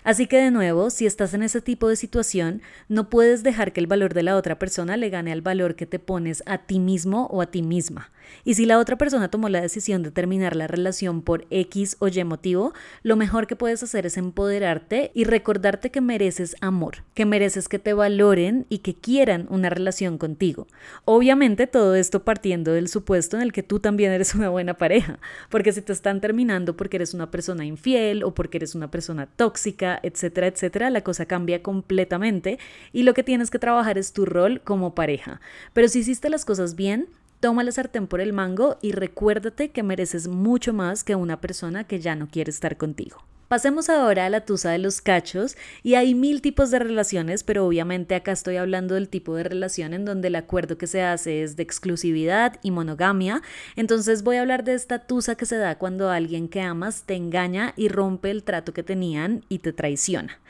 Así 0.07 0.29
que 0.29 0.37
de 0.37 0.53
nuevo, 0.53 0.91
si 0.91 1.05
estás 1.05 1.35
en 1.35 1.43
ese 1.43 1.61
tipo 1.61 1.89
de 1.89 1.97
situación, 1.97 2.63
no 2.89 3.11
puedes 3.11 3.43
dejar 3.43 3.73
que 3.73 3.81
el 3.81 3.89
valor 3.89 4.15
de 4.15 4.23
la 4.23 4.37
otra 4.37 4.57
persona 4.57 4.97
le 4.97 5.11
gane 5.11 5.33
al 5.33 5.43
valor 5.43 5.75
que 5.75 5.85
te 5.85 5.99
pones 5.99 6.45
a 6.47 6.59
ti 6.59 6.79
mismo 6.79 7.27
o 7.27 7.43
a 7.43 7.47
ti 7.47 7.61
misma. 7.61 8.13
Y 8.45 8.55
si 8.55 8.67
la 8.67 8.79
otra 8.79 8.97
persona 8.97 9.31
tomó 9.31 9.49
la 9.49 9.61
decisión 9.61 10.03
de 10.03 10.11
terminar 10.11 10.57
la 10.57 10.67
relación 10.67 11.23
por 11.23 11.47
X 11.51 11.97
o 11.99 12.09
Y 12.09 12.25
motivo, 12.25 12.73
lo 13.03 13.17
mejor 13.17 13.47
que 13.47 13.57
puedes 13.57 13.83
hacer 13.83 14.07
es 14.07 14.17
empoderarte 14.17 15.11
y 15.15 15.25
recordarte 15.25 15.91
que 15.91 16.01
mereces 16.01 16.57
amor, 16.61 17.05
que 17.15 17.25
mereces 17.25 17.69
que 17.69 17.79
te 17.79 17.93
valoren 17.93 18.67
y 18.69 18.79
que 18.79 18.95
quieran 18.95 19.47
una 19.51 19.71
relación 19.71 20.19
contigo. 20.19 20.67
Obviamente 21.05 21.67
todo 21.67 21.95
esto 21.95 22.25
partiendo 22.25 22.73
del 22.73 22.89
supuesto 22.89 23.37
en 23.37 23.43
el 23.43 23.53
que 23.53 23.63
tú 23.63 23.81
también 23.81 24.13
eres 24.13 24.35
una 24.35 24.49
buena 24.49 24.75
pareja, 24.75 25.19
porque 25.51 25.73
si 25.73 25.83
te 25.83 25.93
están 25.93 26.21
terminando 26.21 26.77
porque 26.77 26.97
eres 26.97 27.15
una 27.15 27.31
persona 27.31 27.65
infiel 27.65 28.23
o 28.23 28.35
porque 28.35 28.59
eres 28.59 28.75
una 28.75 28.91
persona 28.91 29.27
tóxica, 29.27 29.96
etcétera, 30.03 30.47
etcétera, 30.47 30.91
la 30.91 31.03
cosa 31.03 31.27
cambia 31.27 31.63
completamente 31.63 32.59
y 32.93 33.03
lo 33.03 33.15
que 33.15 33.23
tienes 33.23 33.51
que 33.51 33.59
trabajar 33.59 33.99
es 33.99 34.13
tu 34.13 34.25
rol 34.25 34.61
como 34.63 34.95
pareja. 34.95 35.41
Pero 35.73 35.89
si 35.89 36.01
hiciste 36.01 36.31
las 36.31 36.45
cosas 36.45 36.75
bien, 36.77 37.09
Toma 37.39 37.63
la 37.63 37.71
sartén 37.71 38.07
por 38.07 38.23
el 38.23 38.33
mango 38.33 38.79
y 38.81 38.93
recuérdate 38.93 39.71
que 39.71 39.83
mereces 39.83 40.27
mucho 40.27 40.73
más 40.73 41.05
que 41.05 41.17
una 41.17 41.39
persona 41.39 41.85
que 41.85 42.01
ya 42.01 42.17
no 42.17 42.29
quiere 42.29 42.51
estar 42.51 42.79
contigo. 42.79 43.19
Pasemos 43.49 43.89
ahora 43.89 44.27
a 44.27 44.31
la 44.31 44.45
tusa 44.45 44.73
de 44.73 44.79
los 44.79 45.01
cachos 45.01 45.57
y 45.85 45.95
hay 45.95 46.17
mil 46.17 46.43
tipos 46.43 46.73
de 46.73 46.81
relaciones, 46.81 47.45
pero 47.45 47.65
obviamente 47.65 48.17
acá 48.17 48.33
estoy 48.33 48.57
hablando 48.57 48.97
del 48.97 49.09
tipo 49.09 49.37
de 49.37 49.45
relación 49.45 49.95
en 49.95 50.05
donde 50.05 50.29
el 50.29 50.35
acuerdo 50.35 50.79
que 50.79 50.89
se 50.89 51.03
hace 51.03 51.45
es 51.45 51.55
de 51.55 51.63
exclusividad 51.63 52.59
y 52.65 52.73
monogamia. 52.73 53.43
Entonces 53.77 54.25
voy 54.25 54.37
a 54.37 54.41
hablar 54.41 54.65
de 54.65 54.75
esta 54.75 55.07
tusa 55.07 55.37
que 55.37 55.47
se 55.47 55.59
da 55.59 55.79
cuando 55.79 56.11
alguien 56.11 56.49
que 56.49 56.61
amas 56.61 57.05
te 57.07 57.15
engaña 57.15 57.73
y 57.77 57.87
rompe 57.87 58.33
el 58.33 58.43
trato 58.43 58.73
que 58.73 58.83
tenían 58.83 59.45
y 59.49 59.61
te 59.61 59.73
traiciona. 59.73 60.41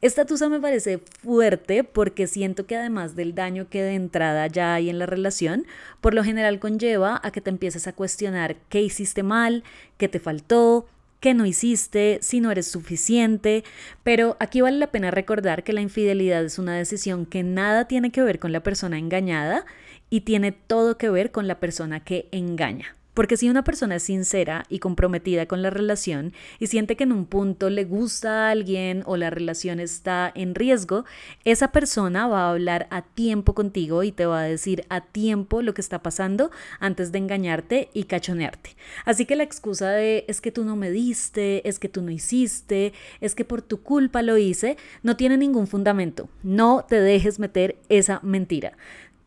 Esta 0.00 0.24
tusa 0.24 0.48
me 0.48 0.58
parece 0.58 0.98
fuerte 0.98 1.84
porque 1.84 2.26
siento 2.26 2.66
que 2.66 2.74
además 2.74 3.14
del 3.14 3.36
daño 3.36 3.68
que 3.68 3.82
de 3.82 3.94
entrada 3.94 4.48
ya 4.48 4.74
hay 4.74 4.90
en 4.90 4.98
la 4.98 5.06
relación, 5.06 5.66
por 6.00 6.14
lo 6.14 6.24
general 6.24 6.58
conlleva 6.58 7.20
a 7.22 7.30
que 7.30 7.42
te 7.42 7.50
empieces 7.50 7.86
a 7.86 7.92
cuestionar 7.92 8.56
qué 8.70 8.82
hiciste 8.82 9.22
mal, 9.22 9.62
qué 9.98 10.08
te 10.08 10.18
faltó, 10.18 10.88
qué 11.20 11.34
no 11.34 11.46
hiciste, 11.46 12.18
si 12.22 12.40
no 12.40 12.50
eres 12.50 12.66
suficiente, 12.66 13.62
pero 14.02 14.36
aquí 14.40 14.60
vale 14.60 14.78
la 14.78 14.90
pena 14.90 15.10
recordar 15.10 15.62
que 15.62 15.72
la 15.72 15.82
infidelidad 15.82 16.44
es 16.44 16.58
una 16.58 16.76
decisión 16.76 17.26
que 17.26 17.42
nada 17.42 17.86
tiene 17.86 18.10
que 18.10 18.22
ver 18.22 18.38
con 18.38 18.52
la 18.52 18.62
persona 18.62 18.98
engañada 18.98 19.64
y 20.08 20.22
tiene 20.22 20.52
todo 20.52 20.98
que 20.98 21.10
ver 21.10 21.30
con 21.30 21.46
la 21.46 21.60
persona 21.60 22.00
que 22.00 22.28
engaña. 22.32 22.96
Porque 23.20 23.36
si 23.36 23.50
una 23.50 23.64
persona 23.64 23.96
es 23.96 24.04
sincera 24.04 24.64
y 24.70 24.78
comprometida 24.78 25.44
con 25.44 25.60
la 25.60 25.68
relación 25.68 26.32
y 26.58 26.68
siente 26.68 26.96
que 26.96 27.04
en 27.04 27.12
un 27.12 27.26
punto 27.26 27.68
le 27.68 27.84
gusta 27.84 28.46
a 28.46 28.50
alguien 28.50 29.02
o 29.04 29.18
la 29.18 29.28
relación 29.28 29.78
está 29.78 30.32
en 30.34 30.54
riesgo, 30.54 31.04
esa 31.44 31.70
persona 31.70 32.26
va 32.28 32.46
a 32.46 32.50
hablar 32.52 32.86
a 32.88 33.02
tiempo 33.02 33.54
contigo 33.54 34.04
y 34.04 34.10
te 34.10 34.24
va 34.24 34.40
a 34.40 34.44
decir 34.44 34.86
a 34.88 35.02
tiempo 35.02 35.60
lo 35.60 35.74
que 35.74 35.82
está 35.82 36.02
pasando 36.02 36.50
antes 36.78 37.12
de 37.12 37.18
engañarte 37.18 37.90
y 37.92 38.04
cachonearte. 38.04 38.74
Así 39.04 39.26
que 39.26 39.36
la 39.36 39.42
excusa 39.42 39.90
de 39.90 40.24
es 40.26 40.40
que 40.40 40.50
tú 40.50 40.64
no 40.64 40.74
me 40.74 40.90
diste, 40.90 41.68
es 41.68 41.78
que 41.78 41.90
tú 41.90 42.00
no 42.00 42.10
hiciste, 42.10 42.94
es 43.20 43.34
que 43.34 43.44
por 43.44 43.60
tu 43.60 43.82
culpa 43.82 44.22
lo 44.22 44.38
hice, 44.38 44.78
no 45.02 45.18
tiene 45.18 45.36
ningún 45.36 45.66
fundamento. 45.66 46.30
No 46.42 46.86
te 46.88 46.98
dejes 46.98 47.38
meter 47.38 47.76
esa 47.90 48.20
mentira. 48.22 48.72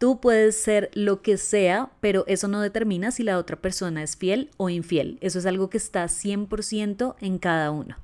Tú 0.04 0.20
puedes 0.20 0.58
ser 0.58 0.92
lo 0.96 1.22
que 1.22 1.38
sea, 1.38 1.90
pero 2.02 2.26
eso 2.28 2.50
no 2.50 2.60
determina 2.60 3.12
si 3.12 3.24
la 3.24 3.38
otra 3.38 3.56
persona 3.56 4.04
es 4.04 4.18
fiel 4.18 4.50
o 4.58 4.70
infiel. 4.70 5.18
Eso 5.22 5.40
es 5.40 5.46
algo 5.46 5.70
que 5.70 5.78
está 5.78 6.04
100% 6.04 7.16
en 7.22 7.38
cada 7.38 7.72
uno. 7.72 7.96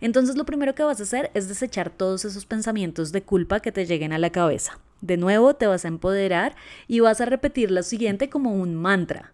Entonces 0.00 0.36
lo 0.36 0.46
primero 0.46 0.76
que 0.76 0.84
vas 0.84 1.00
a 1.00 1.02
hacer 1.02 1.32
es 1.34 1.48
desechar 1.48 1.90
todos 1.90 2.24
esos 2.24 2.46
pensamientos 2.46 3.10
de 3.10 3.24
culpa 3.24 3.58
que 3.58 3.72
te 3.72 3.86
lleguen 3.86 4.12
a 4.12 4.18
la 4.18 4.30
cabeza. 4.30 4.78
De 5.00 5.16
nuevo 5.16 5.54
te 5.54 5.66
vas 5.66 5.84
a 5.84 5.88
empoderar 5.88 6.54
y 6.86 7.00
vas 7.00 7.20
a 7.20 7.24
repetir 7.24 7.72
lo 7.72 7.82
siguiente 7.82 8.30
como 8.30 8.54
un 8.54 8.76
mantra. 8.76 9.32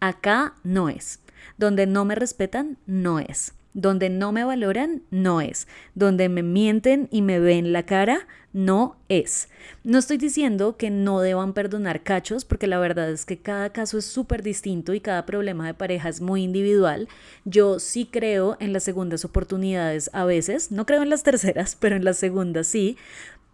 Acá 0.00 0.54
no 0.64 0.88
es. 0.88 1.20
Donde 1.58 1.86
no 1.86 2.06
me 2.06 2.14
respetan, 2.14 2.78
no 2.86 3.18
es. 3.18 3.52
Donde 3.76 4.08
no 4.08 4.32
me 4.32 4.42
valoran, 4.42 5.02
no 5.10 5.42
es. 5.42 5.68
Donde 5.94 6.30
me 6.30 6.42
mienten 6.42 7.08
y 7.10 7.20
me 7.20 7.38
ven 7.38 7.74
la 7.74 7.84
cara, 7.84 8.26
no 8.54 8.96
es. 9.10 9.50
No 9.84 9.98
estoy 9.98 10.16
diciendo 10.16 10.78
que 10.78 10.88
no 10.88 11.20
deban 11.20 11.52
perdonar 11.52 12.02
cachos, 12.02 12.46
porque 12.46 12.66
la 12.66 12.78
verdad 12.78 13.10
es 13.10 13.26
que 13.26 13.36
cada 13.36 13.68
caso 13.74 13.98
es 13.98 14.06
súper 14.06 14.42
distinto 14.42 14.94
y 14.94 15.00
cada 15.00 15.26
problema 15.26 15.66
de 15.66 15.74
pareja 15.74 16.08
es 16.08 16.22
muy 16.22 16.42
individual. 16.42 17.06
Yo 17.44 17.78
sí 17.78 18.08
creo 18.10 18.56
en 18.58 18.72
las 18.72 18.82
segundas 18.82 19.26
oportunidades 19.26 20.08
a 20.14 20.24
veces, 20.24 20.72
no 20.72 20.86
creo 20.86 21.02
en 21.02 21.10
las 21.10 21.22
terceras, 21.22 21.76
pero 21.80 21.96
en 21.96 22.04
las 22.06 22.16
segundas 22.16 22.66
sí, 22.66 22.96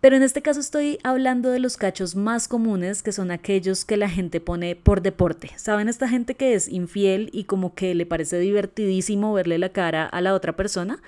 pero 0.02 0.16
en 0.16 0.24
este 0.24 0.42
caso 0.42 0.58
estoy 0.58 0.98
hablando 1.04 1.50
de 1.50 1.60
los 1.60 1.76
cachos 1.76 2.16
más 2.16 2.48
comunes, 2.48 3.04
que 3.04 3.12
son 3.12 3.30
aquellos 3.30 3.84
que 3.84 3.96
la 3.96 4.08
gente 4.08 4.40
pone 4.40 4.74
por 4.74 5.00
deporte. 5.00 5.52
¿Saben 5.54 5.88
esta 5.88 6.08
gente 6.08 6.34
que 6.34 6.54
es 6.54 6.68
infiel 6.68 7.30
y 7.32 7.44
como 7.44 7.76
que 7.76 7.94
le 7.94 8.04
parece 8.04 8.40
divertidísimo 8.40 9.32
verle 9.32 9.58
la 9.58 9.68
cara 9.68 10.04
a 10.04 10.20
la 10.20 10.34
otra 10.34 10.56
persona? 10.56 11.00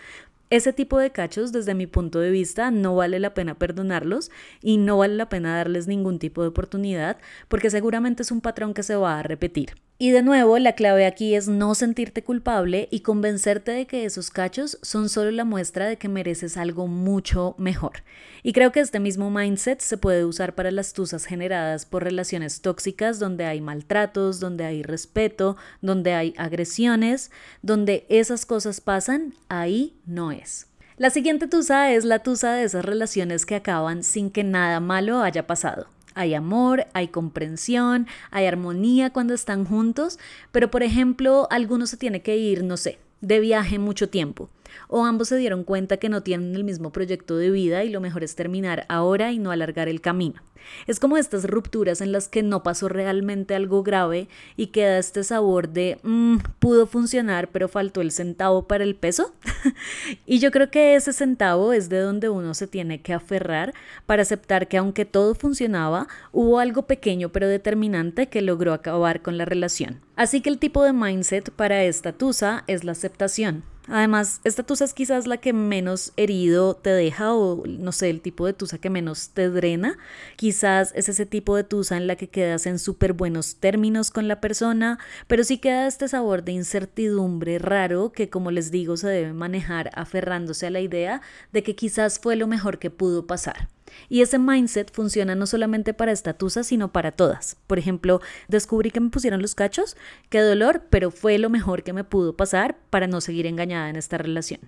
Ese 0.49 0.73
tipo 0.73 0.97
de 1.01 1.11
cachos, 1.11 1.51
desde 1.51 1.75
mi 1.75 1.89
punto 1.89 2.21
de 2.21 2.31
vista, 2.31 2.71
no 2.71 2.95
vale 2.95 3.19
la 3.19 3.35
pena 3.35 3.57
perdonarlos 3.57 4.31
y 4.63 4.77
no 4.77 4.99
vale 4.99 5.17
la 5.17 5.29
pena 5.29 5.57
darles 5.57 5.89
ningún 5.89 6.21
tipo 6.21 6.43
de 6.43 6.49
oportunidad 6.49 7.17
porque 7.49 7.71
seguramente 7.71 8.23
es 8.23 8.31
un 8.31 8.41
patrón 8.41 8.75
que 8.75 8.85
se 8.85 8.95
va 8.95 9.19
a 9.19 9.25
repetir. 9.25 9.75
Y 9.97 10.11
de 10.11 10.23
nuevo, 10.23 10.59
la 10.59 10.73
clave 10.73 11.07
aquí 11.07 11.37
es 11.37 11.47
no 11.47 11.77
sentirte 11.77 12.25
culpable 12.25 12.89
y 12.91 13.01
convencerte 13.01 13.71
de 13.71 13.87
que 13.87 14.05
esos 14.05 14.31
cachos 14.31 14.77
son 14.83 15.09
solo 15.09 15.31
la 15.31 15.45
muestra 15.45 15.87
de 15.87 15.99
que 15.99 16.09
mereces 16.09 16.57
algo 16.57 16.89
mucho 16.89 17.55
mejor. 17.59 18.03
Y 18.43 18.53
creo 18.53 18.73
que 18.73 18.81
este 18.81 18.99
mismo 18.99 19.31
mindset 19.31 19.79
se 19.79 19.97
puede 19.97 20.25
usar 20.25 20.57
para 20.57 20.73
las 20.73 20.95
tusas 20.95 21.27
generadas 21.27 21.87
por 21.87 22.03
relaciones 22.03 22.61
tóxicas 22.61 23.21
donde 23.21 23.45
hay 23.45 23.61
maltratos, 23.61 24.41
donde 24.41 24.65
hay 24.65 24.83
respeto, 24.83 25.57
donde 25.81 26.13
hay 26.15 26.35
agresiones, 26.39 27.31
donde 27.63 28.05
esas 28.09 28.47
cosas 28.47 28.81
pasan, 28.81 29.35
ahí 29.49 29.95
no 30.07 30.33
es. 30.33 30.67
La 30.97 31.11
siguiente 31.11 31.47
tusa 31.47 31.93
es 31.93 32.05
la 32.05 32.19
tusa 32.19 32.53
de 32.55 32.65
esas 32.65 32.85
relaciones 32.85 33.47
que 33.47 33.55
acaban 33.55 34.03
sin 34.03 34.31
que 34.31 34.43
nada 34.43 34.81
malo 34.81 35.23
haya 35.23 35.47
pasado. 35.47 35.94
Hay 36.15 36.35
amor, 36.35 36.87
hay 36.95 37.09
comprensión, 37.09 38.07
hay 38.31 38.47
armonía 38.47 39.11
cuando 39.11 39.35
están 39.35 39.65
juntos, 39.65 40.19
pero 40.53 40.71
por 40.71 40.83
ejemplo, 40.83 41.49
alguno 41.51 41.87
se 41.87 41.97
tiene 41.97 42.23
que 42.23 42.37
ir, 42.37 42.65
no 42.65 42.77
sé, 42.77 42.99
de 43.21 43.41
viaje 43.41 43.79
mucho 43.79 44.09
tiempo 44.09 44.49
o 44.89 45.05
ambos 45.05 45.29
se 45.29 45.37
dieron 45.37 45.65
cuenta 45.65 45.97
que 45.97 46.09
no 46.09 46.23
tienen 46.23 46.55
el 46.55 46.65
mismo 46.65 46.93
proyecto 46.93 47.37
de 47.37 47.51
vida 47.51 47.85
y 47.85 47.91
lo 47.91 48.01
mejor 48.01 48.25
es 48.25 48.35
terminar 48.35 48.87
ahora 48.89 49.33
y 49.33 49.39
no 49.39 49.51
alargar 49.51 49.89
el 49.89 50.01
camino. 50.01 50.43
Es 50.87 51.01
como 51.01 51.17
estas 51.17 51.45
rupturas 51.45 52.01
en 52.01 52.13
las 52.13 52.29
que 52.29 52.43
no 52.43 52.63
pasó 52.63 52.89
realmente 52.89 53.55
algo 53.55 53.83
grave 53.83 54.29
y 54.57 54.69
queda 54.69 54.99
este 54.99 55.25
sabor 55.25 55.69
de 55.69 55.99
mmm, 56.03 56.39
pudo 56.59 56.87
funcionar 56.87 57.49
pero 57.49 57.69
faltó 57.69 58.01
el 58.01 58.11
centavo 58.11 58.67
para 58.67 58.85
el 58.85 58.95
peso. 58.95 59.35
y 60.27 60.39
yo 60.39 60.51
creo 60.51 60.71
que 60.71 60.95
ese 60.95 61.13
centavo 61.13 61.73
es 61.73 61.89
de 61.89 61.99
donde 61.99 62.29
uno 62.29 62.55
se 62.55 62.67
tiene 62.67 63.03
que 63.03 63.13
aferrar 63.13 63.75
para 64.07 64.23
aceptar 64.23 64.69
que 64.69 64.79
aunque 64.79 65.05
todo 65.05 65.35
funcionaba, 65.35 66.09
hubo 66.33 66.59
algo 66.59 66.87
pequeño 66.87 67.31
pero 67.31 67.49
determinante 67.49 68.29
que 68.29 68.43
logró 68.43 68.73
acabar 68.73 69.23
con 69.23 69.39
la 69.39 69.45
relación. 69.45 70.01
Así 70.17 70.41
que 70.41 70.51
el 70.51 70.59
tipo 70.59 70.83
de 70.83 70.93
mindset 70.93 71.51
para 71.51 71.83
esta 71.85 72.13
tusa 72.13 72.65
es 72.67 72.85
la 72.85 72.93
aceptación. 72.93 73.65
Además, 73.89 74.41
esta 74.45 74.63
tusa 74.63 74.87
es 74.87 74.95
quizás 74.95 75.27
la 75.27 75.37
que 75.37 75.53
menos 75.53 76.13
herido 76.17 76.75
te 76.75 76.89
deja 76.91 77.35
o 77.35 77.65
no 77.67 77.93
sé, 77.93 78.09
el 78.09 78.23
tipo 78.23 78.47
de 78.47 78.55
tusa 78.55 78.79
que 78.79 78.89
menos 78.89 79.31
te 79.31 79.51
drena. 79.51 79.99
Quizás 80.37 80.93
es 80.95 81.11
ese 81.11 81.27
tipo 81.27 81.55
de 81.55 81.65
tusa 81.65 81.99
en 81.99 82.07
la 82.07 82.17
que 82.17 82.29
quedas 82.29 82.65
en 82.65 82.79
súper 82.79 83.13
buenos 83.13 83.57
términos 83.57 84.11
con 84.11 84.27
la 84.27 84.41
persona, 84.41 84.99
pero 85.27 85.45
sí 85.45 85.59
queda 85.59 85.87
este 85.87 86.09
sabor 86.09 86.45
de 86.45 86.53
incertidumbre 86.53 87.59
raro 87.59 88.13
que 88.13 88.31
como 88.31 88.51
les 88.51 88.71
digo 88.71 88.97
se 88.97 89.09
debe 89.09 89.33
manejar 89.35 89.91
aferrándose 89.95 90.67
a 90.67 90.71
la 90.71 90.81
idea 90.81 91.21
de 91.53 91.63
que 91.63 91.77
quizás 91.77 92.19
fue 92.19 92.37
lo 92.37 92.47
mejor 92.47 92.79
que 92.79 92.91
pudo 92.91 93.27
pasar. 93.27 93.69
Y 94.09 94.23
ese 94.23 94.39
mindset 94.39 94.93
funciona 94.93 95.35
no 95.35 95.47
solamente 95.47 95.95
para 95.95 96.13
esta 96.13 96.35
tusa, 96.35 96.65
sino 96.65 96.93
para 96.93 97.13
todas. 97.13 97.57
Por 97.67 97.79
ejemplo, 97.79 98.21
descubrí 98.49 98.91
que 98.91 99.01
me 99.01 99.11
pusieron 99.11 99.43
los 99.43 99.55
cachos, 99.55 99.97
qué 100.29 100.41
dolor, 100.41 100.85
pero 100.91 101.11
fue 101.11 101.39
lo 101.39 101.51
mejor 101.51 101.83
que 101.83 101.93
me 101.93 102.05
pudo 102.05 102.37
pasar 102.37 102.77
para 102.91 103.07
no 103.07 103.21
seguir 103.21 103.47
engañada 103.47 103.89
en 103.89 103.97
esta 103.97 104.19
relación. 104.19 104.61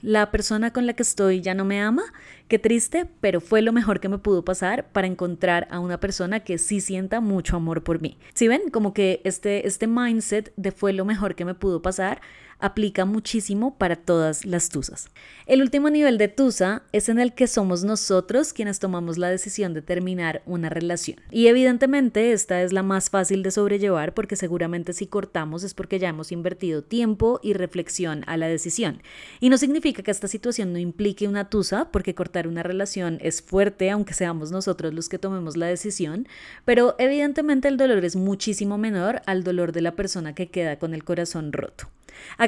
La 0.00 0.30
persona 0.30 0.72
con 0.72 0.86
la 0.86 0.94
que 0.94 1.02
estoy 1.02 1.40
ya 1.40 1.54
no 1.54 1.64
me 1.64 1.80
ama, 1.80 2.02
qué 2.48 2.58
triste, 2.58 3.06
pero 3.20 3.40
fue 3.40 3.62
lo 3.62 3.72
mejor 3.72 4.00
que 4.00 4.08
me 4.08 4.18
pudo 4.18 4.44
pasar 4.44 4.90
para 4.92 5.06
encontrar 5.06 5.68
a 5.70 5.80
una 5.80 6.00
persona 6.00 6.40
que 6.40 6.58
sí 6.58 6.80
sienta 6.80 7.20
mucho 7.20 7.56
amor 7.56 7.82
por 7.82 8.00
mí. 8.00 8.18
Si 8.34 8.48
ven, 8.48 8.70
como 8.70 8.94
que 8.94 9.20
este, 9.24 9.66
este 9.66 9.86
mindset 9.86 10.52
de 10.56 10.72
fue 10.72 10.92
lo 10.92 11.04
mejor 11.04 11.34
que 11.34 11.44
me 11.44 11.54
pudo 11.54 11.82
pasar 11.82 12.20
aplica 12.60 13.04
muchísimo 13.04 13.76
para 13.76 13.96
todas 13.96 14.44
las 14.44 14.68
tusas. 14.68 15.08
El 15.46 15.62
último 15.62 15.90
nivel 15.90 16.18
de 16.18 16.28
tusa 16.28 16.82
es 16.92 17.08
en 17.08 17.18
el 17.18 17.34
que 17.34 17.46
somos 17.46 17.82
nosotros 17.82 18.52
quienes 18.52 18.78
tomamos 18.78 19.18
la 19.18 19.28
decisión 19.28 19.74
de 19.74 19.82
terminar 19.82 20.42
una 20.46 20.68
relación. 20.68 21.18
Y 21.30 21.48
evidentemente 21.48 22.32
esta 22.32 22.62
es 22.62 22.72
la 22.72 22.82
más 22.82 23.10
fácil 23.10 23.42
de 23.42 23.50
sobrellevar 23.50 24.14
porque 24.14 24.36
seguramente 24.36 24.92
si 24.92 25.06
cortamos 25.06 25.64
es 25.64 25.74
porque 25.74 25.98
ya 25.98 26.08
hemos 26.08 26.32
invertido 26.32 26.82
tiempo 26.82 27.40
y 27.42 27.54
reflexión 27.54 28.22
a 28.26 28.36
la 28.36 28.46
decisión. 28.46 29.02
Y 29.40 29.48
no 29.48 29.58
significa 29.58 30.02
que 30.02 30.10
esta 30.10 30.28
situación 30.28 30.72
no 30.72 30.78
implique 30.78 31.26
una 31.26 31.48
tusa 31.48 31.90
porque 31.90 32.14
cortar 32.14 32.46
una 32.46 32.62
relación 32.62 33.18
es 33.20 33.42
fuerte 33.42 33.90
aunque 33.90 34.14
seamos 34.14 34.50
nosotros 34.50 34.94
los 34.94 35.08
que 35.08 35.18
tomemos 35.18 35.56
la 35.56 35.66
decisión, 35.66 36.28
pero 36.64 36.94
evidentemente 36.98 37.68
el 37.68 37.76
dolor 37.76 38.04
es 38.04 38.16
muchísimo 38.16 38.78
menor 38.78 39.22
al 39.26 39.44
dolor 39.44 39.72
de 39.72 39.80
la 39.80 39.96
persona 39.96 40.34
que 40.34 40.48
queda 40.48 40.78
con 40.78 40.94
el 40.94 41.04
corazón 41.04 41.52
roto. 41.52 41.88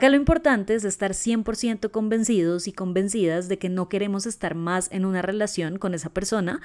Acá 0.03 0.11
lo 0.11 0.17
importante 0.17 0.75
es 0.75 0.85
estar 0.85 1.13
100% 1.13 1.93
convencidos 1.93 2.67
y 2.67 2.73
convencidas 2.73 3.49
de 3.49 3.59
que 3.59 3.69
no 3.69 3.89
queremos 3.89 4.27
estar 4.27 4.57
más 4.57 4.89
en 4.91 5.05
una 5.05 5.23
relación 5.23 5.79
con 5.79 5.95
esa 5.95 6.13
persona, 6.13 6.61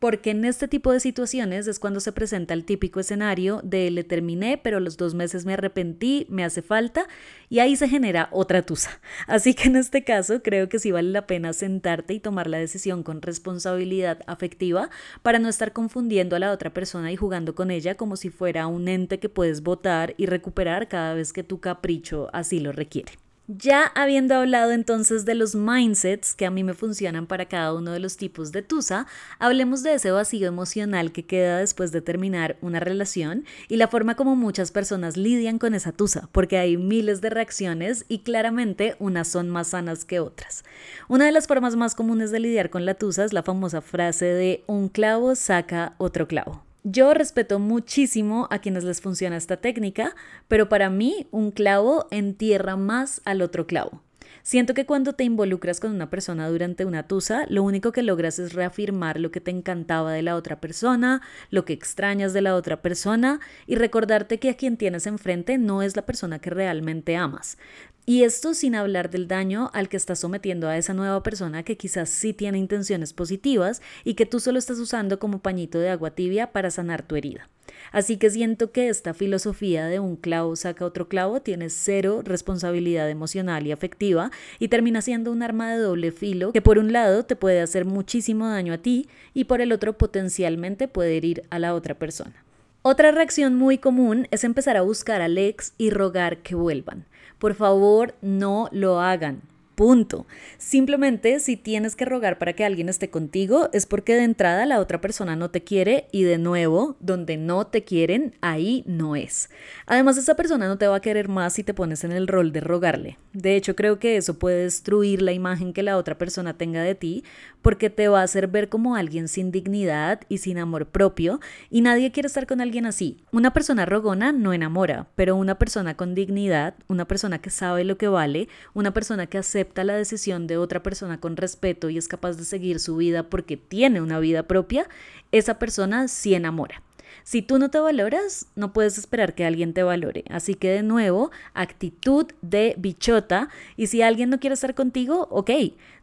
porque 0.00 0.30
en 0.30 0.44
este 0.44 0.66
tipo 0.66 0.90
de 0.90 0.98
situaciones 0.98 1.68
es 1.68 1.78
cuando 1.78 2.00
se 2.00 2.10
presenta 2.10 2.52
el 2.52 2.64
típico 2.64 2.98
escenario 2.98 3.60
de 3.62 3.92
le 3.92 4.02
terminé, 4.02 4.58
pero 4.58 4.80
los 4.80 4.96
dos 4.96 5.14
meses 5.14 5.46
me 5.46 5.52
arrepentí, 5.52 6.26
me 6.30 6.42
hace 6.42 6.62
falta, 6.62 7.06
y 7.48 7.60
ahí 7.60 7.76
se 7.76 7.88
genera 7.88 8.28
otra 8.32 8.62
tusa. 8.62 8.90
Así 9.28 9.54
que 9.54 9.68
en 9.68 9.76
este 9.76 10.02
caso 10.02 10.42
creo 10.42 10.68
que 10.68 10.80
sí 10.80 10.90
vale 10.90 11.10
la 11.10 11.28
pena 11.28 11.52
sentarte 11.52 12.14
y 12.14 12.18
tomar 12.18 12.48
la 12.48 12.58
decisión 12.58 13.04
con 13.04 13.22
responsabilidad 13.22 14.18
afectiva 14.26 14.90
para 15.22 15.38
no 15.38 15.48
estar 15.48 15.72
confundiendo 15.72 16.34
a 16.34 16.40
la 16.40 16.50
otra 16.50 16.74
persona 16.74 17.12
y 17.12 17.16
jugando 17.16 17.54
con 17.54 17.70
ella 17.70 17.94
como 17.94 18.16
si 18.16 18.30
fuera 18.30 18.66
un 18.66 18.88
ente 18.88 19.20
que 19.20 19.28
puedes 19.28 19.62
votar 19.62 20.14
y 20.16 20.26
recuperar 20.26 20.88
cada 20.88 21.14
vez 21.14 21.32
que 21.32 21.44
tu 21.44 21.60
capricho 21.60 22.28
así 22.32 22.58
lo 22.58 22.79
requiere. 22.80 23.12
Ya 23.58 23.86
habiendo 23.96 24.36
hablado 24.36 24.70
entonces 24.70 25.24
de 25.24 25.34
los 25.34 25.56
mindsets 25.56 26.36
que 26.36 26.46
a 26.46 26.52
mí 26.52 26.62
me 26.62 26.72
funcionan 26.72 27.26
para 27.26 27.46
cada 27.46 27.74
uno 27.74 27.90
de 27.90 27.98
los 27.98 28.16
tipos 28.16 28.52
de 28.52 28.62
tusa, 28.62 29.08
hablemos 29.40 29.82
de 29.82 29.94
ese 29.94 30.12
vacío 30.12 30.46
emocional 30.46 31.10
que 31.10 31.26
queda 31.26 31.58
después 31.58 31.90
de 31.90 32.00
terminar 32.00 32.58
una 32.60 32.78
relación 32.78 33.44
y 33.66 33.74
la 33.74 33.88
forma 33.88 34.14
como 34.14 34.36
muchas 34.36 34.70
personas 34.70 35.16
lidian 35.16 35.58
con 35.58 35.74
esa 35.74 35.90
tusa, 35.90 36.28
porque 36.30 36.58
hay 36.58 36.76
miles 36.76 37.20
de 37.22 37.30
reacciones 37.30 38.04
y 38.06 38.20
claramente 38.20 38.94
unas 39.00 39.26
son 39.26 39.50
más 39.50 39.68
sanas 39.68 40.04
que 40.04 40.20
otras. 40.20 40.62
Una 41.08 41.24
de 41.24 41.32
las 41.32 41.48
formas 41.48 41.74
más 41.74 41.96
comunes 41.96 42.30
de 42.30 42.38
lidiar 42.38 42.70
con 42.70 42.86
la 42.86 42.94
tusa 42.94 43.24
es 43.24 43.32
la 43.32 43.42
famosa 43.42 43.80
frase 43.80 44.26
de 44.26 44.62
un 44.68 44.88
clavo 44.88 45.34
saca 45.34 45.94
otro 45.98 46.28
clavo. 46.28 46.69
Yo 46.82 47.12
respeto 47.12 47.58
muchísimo 47.58 48.48
a 48.50 48.60
quienes 48.60 48.84
les 48.84 49.00
funciona 49.02 49.36
esta 49.36 49.58
técnica, 49.58 50.14
pero 50.48 50.68
para 50.68 50.88
mí 50.88 51.26
un 51.30 51.50
clavo 51.50 52.06
entierra 52.10 52.76
más 52.76 53.20
al 53.24 53.42
otro 53.42 53.66
clavo. 53.66 54.02
Siento 54.50 54.74
que 54.74 54.84
cuando 54.84 55.12
te 55.12 55.22
involucras 55.22 55.78
con 55.78 55.92
una 55.92 56.10
persona 56.10 56.48
durante 56.48 56.84
una 56.84 57.04
tusa, 57.04 57.46
lo 57.48 57.62
único 57.62 57.92
que 57.92 58.02
logras 58.02 58.40
es 58.40 58.52
reafirmar 58.52 59.20
lo 59.20 59.30
que 59.30 59.40
te 59.40 59.52
encantaba 59.52 60.10
de 60.10 60.22
la 60.22 60.34
otra 60.34 60.60
persona, 60.60 61.22
lo 61.50 61.64
que 61.64 61.72
extrañas 61.72 62.32
de 62.32 62.40
la 62.40 62.56
otra 62.56 62.82
persona 62.82 63.38
y 63.68 63.76
recordarte 63.76 64.40
que 64.40 64.50
a 64.50 64.56
quien 64.56 64.76
tienes 64.76 65.06
enfrente 65.06 65.56
no 65.56 65.82
es 65.82 65.94
la 65.94 66.04
persona 66.04 66.40
que 66.40 66.50
realmente 66.50 67.14
amas. 67.14 67.58
Y 68.06 68.24
esto 68.24 68.52
sin 68.52 68.74
hablar 68.74 69.08
del 69.08 69.28
daño 69.28 69.70
al 69.72 69.88
que 69.88 69.96
estás 69.96 70.18
sometiendo 70.18 70.66
a 70.66 70.76
esa 70.76 70.94
nueva 70.94 71.22
persona 71.22 71.62
que 71.62 71.76
quizás 71.76 72.10
sí 72.10 72.32
tiene 72.32 72.58
intenciones 72.58 73.12
positivas 73.12 73.80
y 74.02 74.14
que 74.14 74.26
tú 74.26 74.40
solo 74.40 74.58
estás 74.58 74.80
usando 74.80 75.20
como 75.20 75.38
pañito 75.38 75.78
de 75.78 75.90
agua 75.90 76.10
tibia 76.10 76.50
para 76.50 76.72
sanar 76.72 77.02
tu 77.02 77.14
herida. 77.14 77.48
Así 77.92 78.16
que 78.16 78.30
siento 78.30 78.72
que 78.72 78.88
esta 78.88 79.14
filosofía 79.14 79.86
de 79.86 80.00
un 80.00 80.16
clavo 80.16 80.56
saca 80.56 80.84
otro 80.84 81.08
clavo 81.08 81.40
tiene 81.40 81.70
cero 81.70 82.22
responsabilidad 82.24 83.08
emocional 83.10 83.66
y 83.66 83.72
afectiva 83.72 84.30
y 84.58 84.68
termina 84.68 85.02
siendo 85.02 85.32
un 85.32 85.42
arma 85.42 85.72
de 85.72 85.78
doble 85.78 86.12
filo 86.12 86.52
que 86.52 86.62
por 86.62 86.78
un 86.78 86.92
lado 86.92 87.24
te 87.24 87.36
puede 87.36 87.60
hacer 87.60 87.84
muchísimo 87.84 88.48
daño 88.48 88.72
a 88.72 88.78
ti 88.78 89.08
y 89.34 89.44
por 89.44 89.60
el 89.60 89.72
otro 89.72 89.96
potencialmente 89.96 90.88
puede 90.88 91.16
herir 91.16 91.42
a 91.50 91.58
la 91.58 91.74
otra 91.74 91.94
persona. 91.94 92.44
Otra 92.82 93.10
reacción 93.10 93.56
muy 93.56 93.76
común 93.76 94.26
es 94.30 94.42
empezar 94.42 94.78
a 94.78 94.82
buscar 94.82 95.20
al 95.20 95.36
ex 95.36 95.74
y 95.76 95.90
rogar 95.90 96.38
que 96.38 96.54
vuelvan. 96.54 97.04
Por 97.38 97.54
favor, 97.54 98.14
no 98.22 98.68
lo 98.72 99.00
hagan. 99.00 99.42
Punto. 99.80 100.26
Simplemente 100.58 101.40
si 101.40 101.56
tienes 101.56 101.96
que 101.96 102.04
rogar 102.04 102.36
para 102.36 102.52
que 102.52 102.66
alguien 102.66 102.90
esté 102.90 103.08
contigo 103.08 103.70
es 103.72 103.86
porque 103.86 104.14
de 104.14 104.24
entrada 104.24 104.66
la 104.66 104.78
otra 104.78 105.00
persona 105.00 105.36
no 105.36 105.50
te 105.50 105.64
quiere 105.64 106.06
y 106.12 106.22
de 106.22 106.36
nuevo, 106.36 106.96
donde 107.00 107.38
no 107.38 107.66
te 107.66 107.82
quieren, 107.82 108.34
ahí 108.42 108.84
no 108.86 109.16
es. 109.16 109.48
Además, 109.86 110.18
esa 110.18 110.36
persona 110.36 110.68
no 110.68 110.76
te 110.76 110.86
va 110.86 110.96
a 110.96 111.00
querer 111.00 111.28
más 111.28 111.54
si 111.54 111.64
te 111.64 111.72
pones 111.72 112.04
en 112.04 112.12
el 112.12 112.28
rol 112.28 112.52
de 112.52 112.60
rogarle. 112.60 113.16
De 113.32 113.56
hecho, 113.56 113.74
creo 113.74 113.98
que 113.98 114.18
eso 114.18 114.38
puede 114.38 114.64
destruir 114.64 115.22
la 115.22 115.32
imagen 115.32 115.72
que 115.72 115.82
la 115.82 115.96
otra 115.96 116.18
persona 116.18 116.58
tenga 116.58 116.82
de 116.82 116.94
ti 116.94 117.24
porque 117.62 117.90
te 117.90 118.08
va 118.08 118.20
a 118.20 118.24
hacer 118.24 118.48
ver 118.48 118.68
como 118.68 118.96
alguien 118.96 119.28
sin 119.28 119.50
dignidad 119.50 120.20
y 120.28 120.38
sin 120.38 120.58
amor 120.58 120.86
propio 120.86 121.40
y 121.70 121.80
nadie 121.80 122.12
quiere 122.12 122.26
estar 122.26 122.46
con 122.46 122.60
alguien 122.60 122.86
así. 122.86 123.24
Una 123.32 123.52
persona 123.52 123.86
rogona 123.86 124.32
no 124.32 124.52
enamora, 124.52 125.08
pero 125.14 125.36
una 125.36 125.58
persona 125.58 125.96
con 125.96 126.14
dignidad, 126.14 126.74
una 126.88 127.06
persona 127.06 127.38
que 127.38 127.50
sabe 127.50 127.84
lo 127.84 127.98
que 127.98 128.08
vale, 128.08 128.48
una 128.74 128.92
persona 128.92 129.26
que 129.26 129.38
acepta 129.38 129.84
la 129.84 129.94
decisión 129.94 130.46
de 130.46 130.56
otra 130.56 130.82
persona 130.82 131.20
con 131.20 131.36
respeto 131.36 131.90
y 131.90 131.98
es 131.98 132.08
capaz 132.08 132.36
de 132.36 132.44
seguir 132.44 132.80
su 132.80 132.96
vida 132.96 133.24
porque 133.24 133.56
tiene 133.56 134.00
una 134.00 134.18
vida 134.18 134.44
propia, 134.44 134.88
esa 135.32 135.58
persona 135.58 136.08
sí 136.08 136.34
enamora. 136.34 136.82
Si 137.24 137.42
tú 137.42 137.58
no 137.58 137.70
te 137.70 137.78
valoras, 137.78 138.46
no 138.56 138.72
puedes 138.72 138.98
esperar 138.98 139.34
que 139.34 139.44
alguien 139.44 139.74
te 139.74 139.82
valore. 139.82 140.24
Así 140.30 140.54
que 140.54 140.70
de 140.70 140.82
nuevo, 140.82 141.30
actitud 141.54 142.26
de 142.42 142.74
bichota. 142.78 143.48
Y 143.76 143.86
si 143.88 144.02
alguien 144.02 144.30
no 144.30 144.40
quiere 144.40 144.54
estar 144.54 144.74
contigo, 144.74 145.28
ok, 145.30 145.50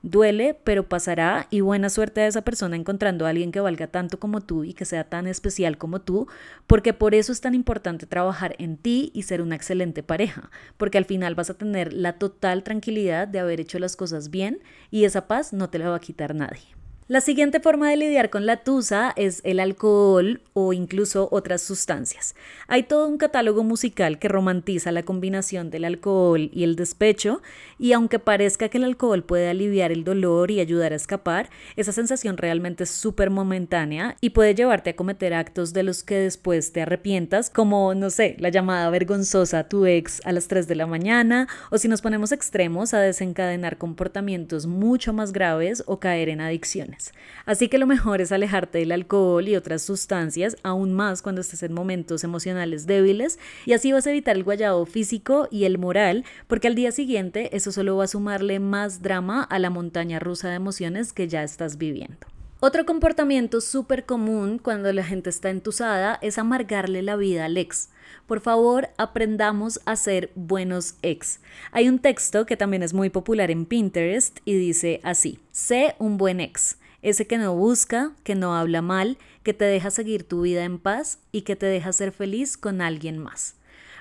duele, 0.04 0.60
pero 0.64 0.88
pasará. 0.88 1.48
Y 1.50 1.62
buena 1.62 1.90
suerte 1.90 2.22
a 2.22 2.28
esa 2.28 2.44
persona 2.44 2.76
encontrando 2.76 3.26
a 3.26 3.30
alguien 3.30 3.52
que 3.52 3.60
valga 3.60 3.88
tanto 3.88 4.20
como 4.20 4.42
tú 4.42 4.64
y 4.64 4.74
que 4.74 4.86
sea 4.86 5.04
tan 5.04 5.28
especial 5.28 5.78
como 5.78 6.02
tú, 6.02 6.28
porque 6.66 6.94
por 6.94 7.16
eso 7.16 7.32
es 7.32 7.42
tan 7.42 7.56
importante 7.56 8.06
trabajar 8.06 8.56
en 8.60 8.78
ti 8.78 9.12
y 9.14 9.24
ser 9.24 9.42
una 9.42 9.56
excelente 9.56 10.04
pareja, 10.04 10.50
porque 10.78 10.98
al 10.98 11.06
final 11.06 11.36
vas 11.36 11.50
a 11.50 11.58
tener 11.58 11.94
la 11.94 12.14
total 12.14 12.64
tranquilidad 12.64 13.28
de 13.28 13.40
haber 13.40 13.60
hecho 13.60 13.80
las 13.80 13.96
cosas 13.96 14.30
bien 14.30 14.60
y 14.92 15.06
esa 15.06 15.28
paz 15.28 15.54
no 15.54 15.70
te 15.70 15.80
la 15.80 15.90
va 15.90 15.98
a 15.98 16.02
quitar 16.02 16.36
nadie. 16.36 16.76
La 17.10 17.22
siguiente 17.22 17.62
forma 17.62 17.90
de 17.90 17.96
lidiar 17.96 18.30
con 18.30 18.46
la 18.46 18.66
tusa 18.66 19.14
es 19.16 19.40
el 19.46 19.62
alcohol 19.62 20.42
o 20.52 20.74
incluso 20.74 21.30
otras 21.32 21.62
sustancias. 21.62 22.36
Hay 22.68 22.84
todo 22.84 23.08
un 23.08 23.18
catálogo 23.18 23.64
musical 23.64 24.20
que 24.20 24.28
romantiza 24.28 24.92
la 24.92 25.04
combinación 25.04 25.70
del 25.70 25.86
alcohol 25.86 26.50
y 26.52 26.66
el 26.66 26.76
despecho, 26.76 27.42
y 27.80 27.94
aunque 27.94 28.20
parezca 28.20 28.68
que 28.68 28.78
el 28.78 28.84
alcohol 28.84 29.24
puede 29.24 29.48
aliviar 29.48 29.94
el 29.94 30.04
dolor 30.04 30.52
y 30.52 30.60
ayudar 30.60 30.92
a 30.92 30.98
escapar, 30.98 31.50
esa 31.78 31.94
sensación 31.94 32.36
realmente 32.36 32.84
es 32.84 32.90
súper 32.90 33.30
momentánea 33.30 34.18
y 34.20 34.32
puede 34.32 34.54
llevarte 34.54 34.90
a 34.90 34.96
cometer 34.98 35.34
actos 35.34 35.72
de 35.72 35.84
los 35.84 36.04
que 36.04 36.16
después 36.16 36.74
te 36.74 36.82
arrepientas, 36.82 37.50
como, 37.50 37.96
no 37.96 38.10
sé, 38.10 38.36
la 38.38 38.50
llamada 38.50 38.90
vergonzosa 38.90 39.60
a 39.60 39.70
tu 39.70 39.86
ex 39.86 40.20
a 40.26 40.34
las 40.34 40.50
3 40.50 40.68
de 40.68 40.76
la 40.76 40.88
mañana, 40.88 41.48
o 41.72 41.78
si 41.78 41.88
nos 41.88 42.02
ponemos 42.02 42.34
extremos 42.34 42.94
a 42.94 43.00
desencadenar 43.00 43.78
comportamientos 43.78 44.66
mucho 44.66 45.14
más 45.14 45.32
graves 45.32 45.86
o 45.88 46.02
caer 46.02 46.28
en 46.28 46.42
adicciones. 46.42 46.97
Así 47.46 47.70
que 47.70 47.77
lo 47.77 47.88
mejor 47.88 48.22
es 48.22 48.32
alejarte 48.32 48.80
del 48.80 48.92
alcohol 48.92 49.48
y 49.48 49.56
otras 49.56 49.82
sustancias, 49.82 50.58
aún 50.63 50.94
más 50.94 51.22
cuando 51.22 51.42
estés 51.42 51.63
en 51.63 51.74
momentos 51.74 52.24
emocionales 52.24 52.86
débiles, 52.86 53.39
y 53.66 53.74
así 53.74 53.92
vas 53.92 54.08
a 54.08 54.12
evitar 54.12 54.36
el 54.36 54.44
guayabo 54.44 54.86
físico 54.86 55.48
y 55.51 55.66
el 55.66 55.77
moral, 55.77 56.25
porque 56.48 56.68
al 56.68 56.75
día 56.75 56.92
siguiente 56.92 57.56
eso 57.56 57.72
solo 57.72 57.98
va 57.98 58.06
a 58.06 58.08
sumarle 58.08 58.60
más 58.60 59.01
drama 59.01 59.44
a 59.44 59.60
la 59.60 59.70
montaña 59.70 60.20
rusa 60.20 60.50
de 60.50 60.56
emociones 60.56 61.13
que 61.13 61.27
ya 61.27 61.44
estás 61.44 61.77
viviendo. 61.77 62.27
Otro 62.60 62.88
comportamiento 62.88 63.62
súper 63.62 64.06
común 64.06 64.58
cuando 64.58 64.92
la 64.92 65.04
gente 65.04 65.30
está 65.30 65.51
entusada 65.51 66.18
es 66.24 66.39
amargarle 66.39 67.04
la 67.04 67.16
vida 67.16 67.46
al 67.46 67.56
ex. 67.56 67.89
Por 68.25 68.39
favor, 68.39 68.89
aprendamos 68.98 69.80
a 69.86 69.96
ser 69.96 70.32
buenos 70.34 70.96
ex. 71.04 71.39
Hay 71.72 71.88
un 71.88 72.00
texto 72.00 72.48
que 72.48 72.58
también 72.58 72.82
es 72.82 72.96
muy 72.96 73.12
popular 73.12 73.51
en 73.51 73.66
Pinterest 73.66 74.39
y 74.44 74.56
dice 74.56 75.01
así, 75.04 75.38
sé 75.51 75.96
un 76.00 76.18
buen 76.18 76.39
ex 76.39 76.77
ese 77.10 77.26
que 77.26 77.38
no 77.38 77.56
busca, 77.56 78.12
que 78.26 78.36
no 78.36 78.54
habla 78.54 78.82
mal, 78.82 79.18
que 79.42 79.54
te 79.54 79.64
deja 79.64 79.92
seguir 79.92 80.26
tu 80.26 80.42
vida 80.42 80.66
en 80.66 80.78
paz 80.78 81.20
y 81.32 81.44
que 81.44 81.56
te 81.56 81.66
deja 81.66 81.94
ser 81.94 82.12
feliz 82.12 82.58
con 82.58 82.82
alguien 82.82 83.18
más. 83.18 83.56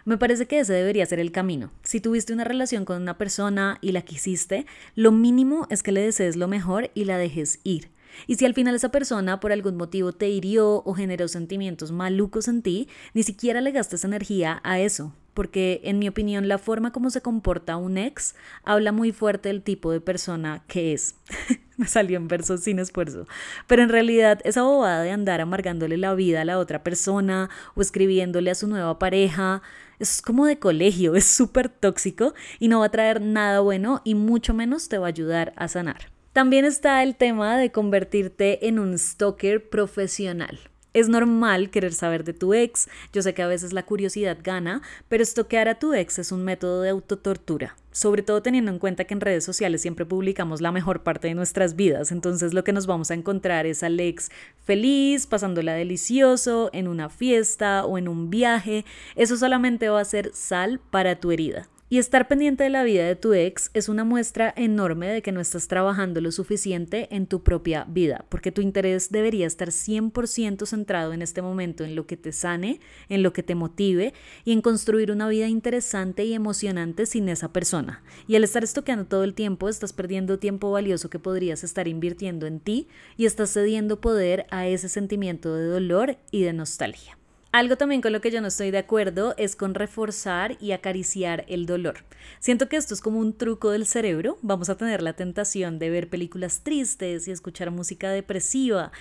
Me 0.04 0.18
parece 0.18 0.46
que 0.46 0.58
ese 0.58 0.72
debería 0.72 1.06
ser 1.06 1.20
el 1.20 1.30
camino. 1.30 1.70
Si 1.84 2.00
tuviste 2.00 2.32
una 2.32 2.42
relación 2.42 2.84
con 2.84 3.00
una 3.00 3.16
persona 3.16 3.78
y 3.80 3.92
la 3.92 4.02
quisiste, 4.02 4.66
lo 4.96 5.12
mínimo 5.12 5.68
es 5.70 5.84
que 5.84 5.92
le 5.92 6.00
desees 6.00 6.34
lo 6.34 6.48
mejor 6.48 6.90
y 6.94 7.04
la 7.04 7.16
dejes 7.16 7.60
ir. 7.62 7.90
Y 8.26 8.36
si 8.36 8.44
al 8.44 8.54
final 8.54 8.74
esa 8.74 8.90
persona 8.90 9.38
por 9.38 9.52
algún 9.52 9.76
motivo 9.76 10.12
te 10.12 10.28
hirió 10.28 10.82
o 10.84 10.94
generó 10.94 11.28
sentimientos 11.28 11.92
malucos 11.92 12.48
en 12.48 12.62
ti, 12.62 12.88
ni 13.14 13.22
siquiera 13.22 13.60
le 13.60 13.70
gastes 13.70 14.04
energía 14.04 14.60
a 14.64 14.80
eso, 14.80 15.14
porque 15.32 15.80
en 15.84 16.00
mi 16.00 16.08
opinión 16.08 16.48
la 16.48 16.58
forma 16.58 16.92
como 16.92 17.10
se 17.10 17.20
comporta 17.20 17.76
un 17.76 17.98
ex 17.98 18.34
habla 18.64 18.90
muy 18.90 19.12
fuerte 19.12 19.48
del 19.48 19.62
tipo 19.62 19.92
de 19.92 20.00
persona 20.00 20.64
que 20.66 20.92
es. 20.92 21.14
Me 21.78 21.86
salió 21.86 22.16
en 22.16 22.28
versos 22.28 22.60
sin 22.60 22.78
esfuerzo. 22.78 23.26
Pero 23.66 23.82
en 23.82 23.88
realidad 23.88 24.40
esa 24.44 24.62
bobada 24.62 25.02
de 25.02 25.10
andar 25.10 25.40
amargándole 25.40 25.96
la 25.96 26.14
vida 26.14 26.40
a 26.40 26.44
la 26.44 26.58
otra 26.58 26.82
persona 26.82 27.50
o 27.74 27.82
escribiéndole 27.82 28.50
a 28.50 28.54
su 28.54 28.66
nueva 28.66 28.98
pareja 28.98 29.62
es 29.98 30.22
como 30.22 30.46
de 30.46 30.58
colegio, 30.58 31.14
es 31.16 31.26
súper 31.26 31.68
tóxico 31.68 32.34
y 32.58 32.68
no 32.68 32.80
va 32.80 32.86
a 32.86 32.90
traer 32.90 33.20
nada 33.20 33.60
bueno 33.60 34.00
y 34.04 34.14
mucho 34.14 34.54
menos 34.54 34.88
te 34.88 34.98
va 34.98 35.06
a 35.06 35.08
ayudar 35.08 35.52
a 35.56 35.68
sanar. 35.68 36.10
También 36.32 36.66
está 36.66 37.02
el 37.02 37.16
tema 37.16 37.56
de 37.56 37.72
convertirte 37.72 38.68
en 38.68 38.78
un 38.78 38.98
stalker 38.98 39.70
profesional. 39.70 40.58
Es 40.96 41.10
normal 41.10 41.68
querer 41.68 41.92
saber 41.92 42.24
de 42.24 42.32
tu 42.32 42.54
ex, 42.54 42.88
yo 43.12 43.20
sé 43.20 43.34
que 43.34 43.42
a 43.42 43.46
veces 43.46 43.74
la 43.74 43.84
curiosidad 43.84 44.38
gana, 44.42 44.80
pero 45.10 45.22
estoquear 45.22 45.68
a 45.68 45.78
tu 45.78 45.92
ex 45.92 46.18
es 46.18 46.32
un 46.32 46.42
método 46.42 46.80
de 46.80 46.88
autotortura, 46.88 47.76
sobre 47.92 48.22
todo 48.22 48.40
teniendo 48.40 48.70
en 48.70 48.78
cuenta 48.78 49.04
que 49.04 49.12
en 49.12 49.20
redes 49.20 49.44
sociales 49.44 49.82
siempre 49.82 50.06
publicamos 50.06 50.62
la 50.62 50.72
mejor 50.72 51.02
parte 51.02 51.28
de 51.28 51.34
nuestras 51.34 51.76
vidas, 51.76 52.12
entonces 52.12 52.54
lo 52.54 52.64
que 52.64 52.72
nos 52.72 52.86
vamos 52.86 53.10
a 53.10 53.14
encontrar 53.14 53.66
es 53.66 53.82
al 53.82 54.00
ex 54.00 54.30
feliz, 54.64 55.26
pasándola 55.26 55.74
delicioso, 55.74 56.70
en 56.72 56.88
una 56.88 57.10
fiesta 57.10 57.84
o 57.84 57.98
en 57.98 58.08
un 58.08 58.30
viaje, 58.30 58.86
eso 59.16 59.36
solamente 59.36 59.90
va 59.90 60.00
a 60.00 60.04
ser 60.06 60.30
sal 60.32 60.80
para 60.90 61.20
tu 61.20 61.30
herida. 61.30 61.68
Y 61.88 61.98
estar 61.98 62.26
pendiente 62.26 62.64
de 62.64 62.70
la 62.70 62.82
vida 62.82 63.06
de 63.06 63.14
tu 63.14 63.32
ex 63.32 63.70
es 63.72 63.88
una 63.88 64.02
muestra 64.02 64.52
enorme 64.56 65.06
de 65.06 65.22
que 65.22 65.30
no 65.30 65.40
estás 65.40 65.68
trabajando 65.68 66.20
lo 66.20 66.32
suficiente 66.32 67.06
en 67.14 67.28
tu 67.28 67.44
propia 67.44 67.84
vida, 67.84 68.24
porque 68.28 68.50
tu 68.50 68.60
interés 68.60 69.12
debería 69.12 69.46
estar 69.46 69.68
100% 69.68 70.66
centrado 70.66 71.12
en 71.12 71.22
este 71.22 71.42
momento 71.42 71.84
en 71.84 71.94
lo 71.94 72.08
que 72.08 72.16
te 72.16 72.32
sane, 72.32 72.80
en 73.08 73.22
lo 73.22 73.32
que 73.32 73.44
te 73.44 73.54
motive 73.54 74.14
y 74.44 74.50
en 74.50 74.62
construir 74.62 75.12
una 75.12 75.28
vida 75.28 75.46
interesante 75.46 76.24
y 76.24 76.34
emocionante 76.34 77.06
sin 77.06 77.28
esa 77.28 77.52
persona. 77.52 78.02
Y 78.26 78.34
al 78.34 78.42
estar 78.42 78.64
estoqueando 78.64 79.06
todo 79.06 79.22
el 79.22 79.34
tiempo, 79.34 79.68
estás 79.68 79.92
perdiendo 79.92 80.40
tiempo 80.40 80.72
valioso 80.72 81.08
que 81.08 81.20
podrías 81.20 81.62
estar 81.62 81.86
invirtiendo 81.86 82.48
en 82.48 82.58
ti 82.58 82.88
y 83.16 83.26
estás 83.26 83.52
cediendo 83.52 84.00
poder 84.00 84.46
a 84.50 84.66
ese 84.66 84.88
sentimiento 84.88 85.54
de 85.54 85.66
dolor 85.66 86.18
y 86.32 86.42
de 86.42 86.52
nostalgia. 86.52 87.16
Algo 87.56 87.78
también 87.78 88.02
con 88.02 88.12
lo 88.12 88.20
que 88.20 88.30
yo 88.30 88.42
no 88.42 88.48
estoy 88.48 88.70
de 88.70 88.76
acuerdo 88.76 89.34
es 89.38 89.56
con 89.56 89.72
reforzar 89.72 90.58
y 90.60 90.72
acariciar 90.72 91.46
el 91.48 91.64
dolor. 91.64 92.04
Siento 92.38 92.68
que 92.68 92.76
esto 92.76 92.92
es 92.92 93.00
como 93.00 93.18
un 93.18 93.32
truco 93.32 93.70
del 93.70 93.86
cerebro. 93.86 94.36
Vamos 94.42 94.68
a 94.68 94.76
tener 94.76 95.00
la 95.00 95.14
tentación 95.14 95.78
de 95.78 95.88
ver 95.88 96.10
películas 96.10 96.60
tristes 96.62 97.26
y 97.26 97.30
escuchar 97.30 97.70
música 97.70 98.10
depresiva 98.10 98.92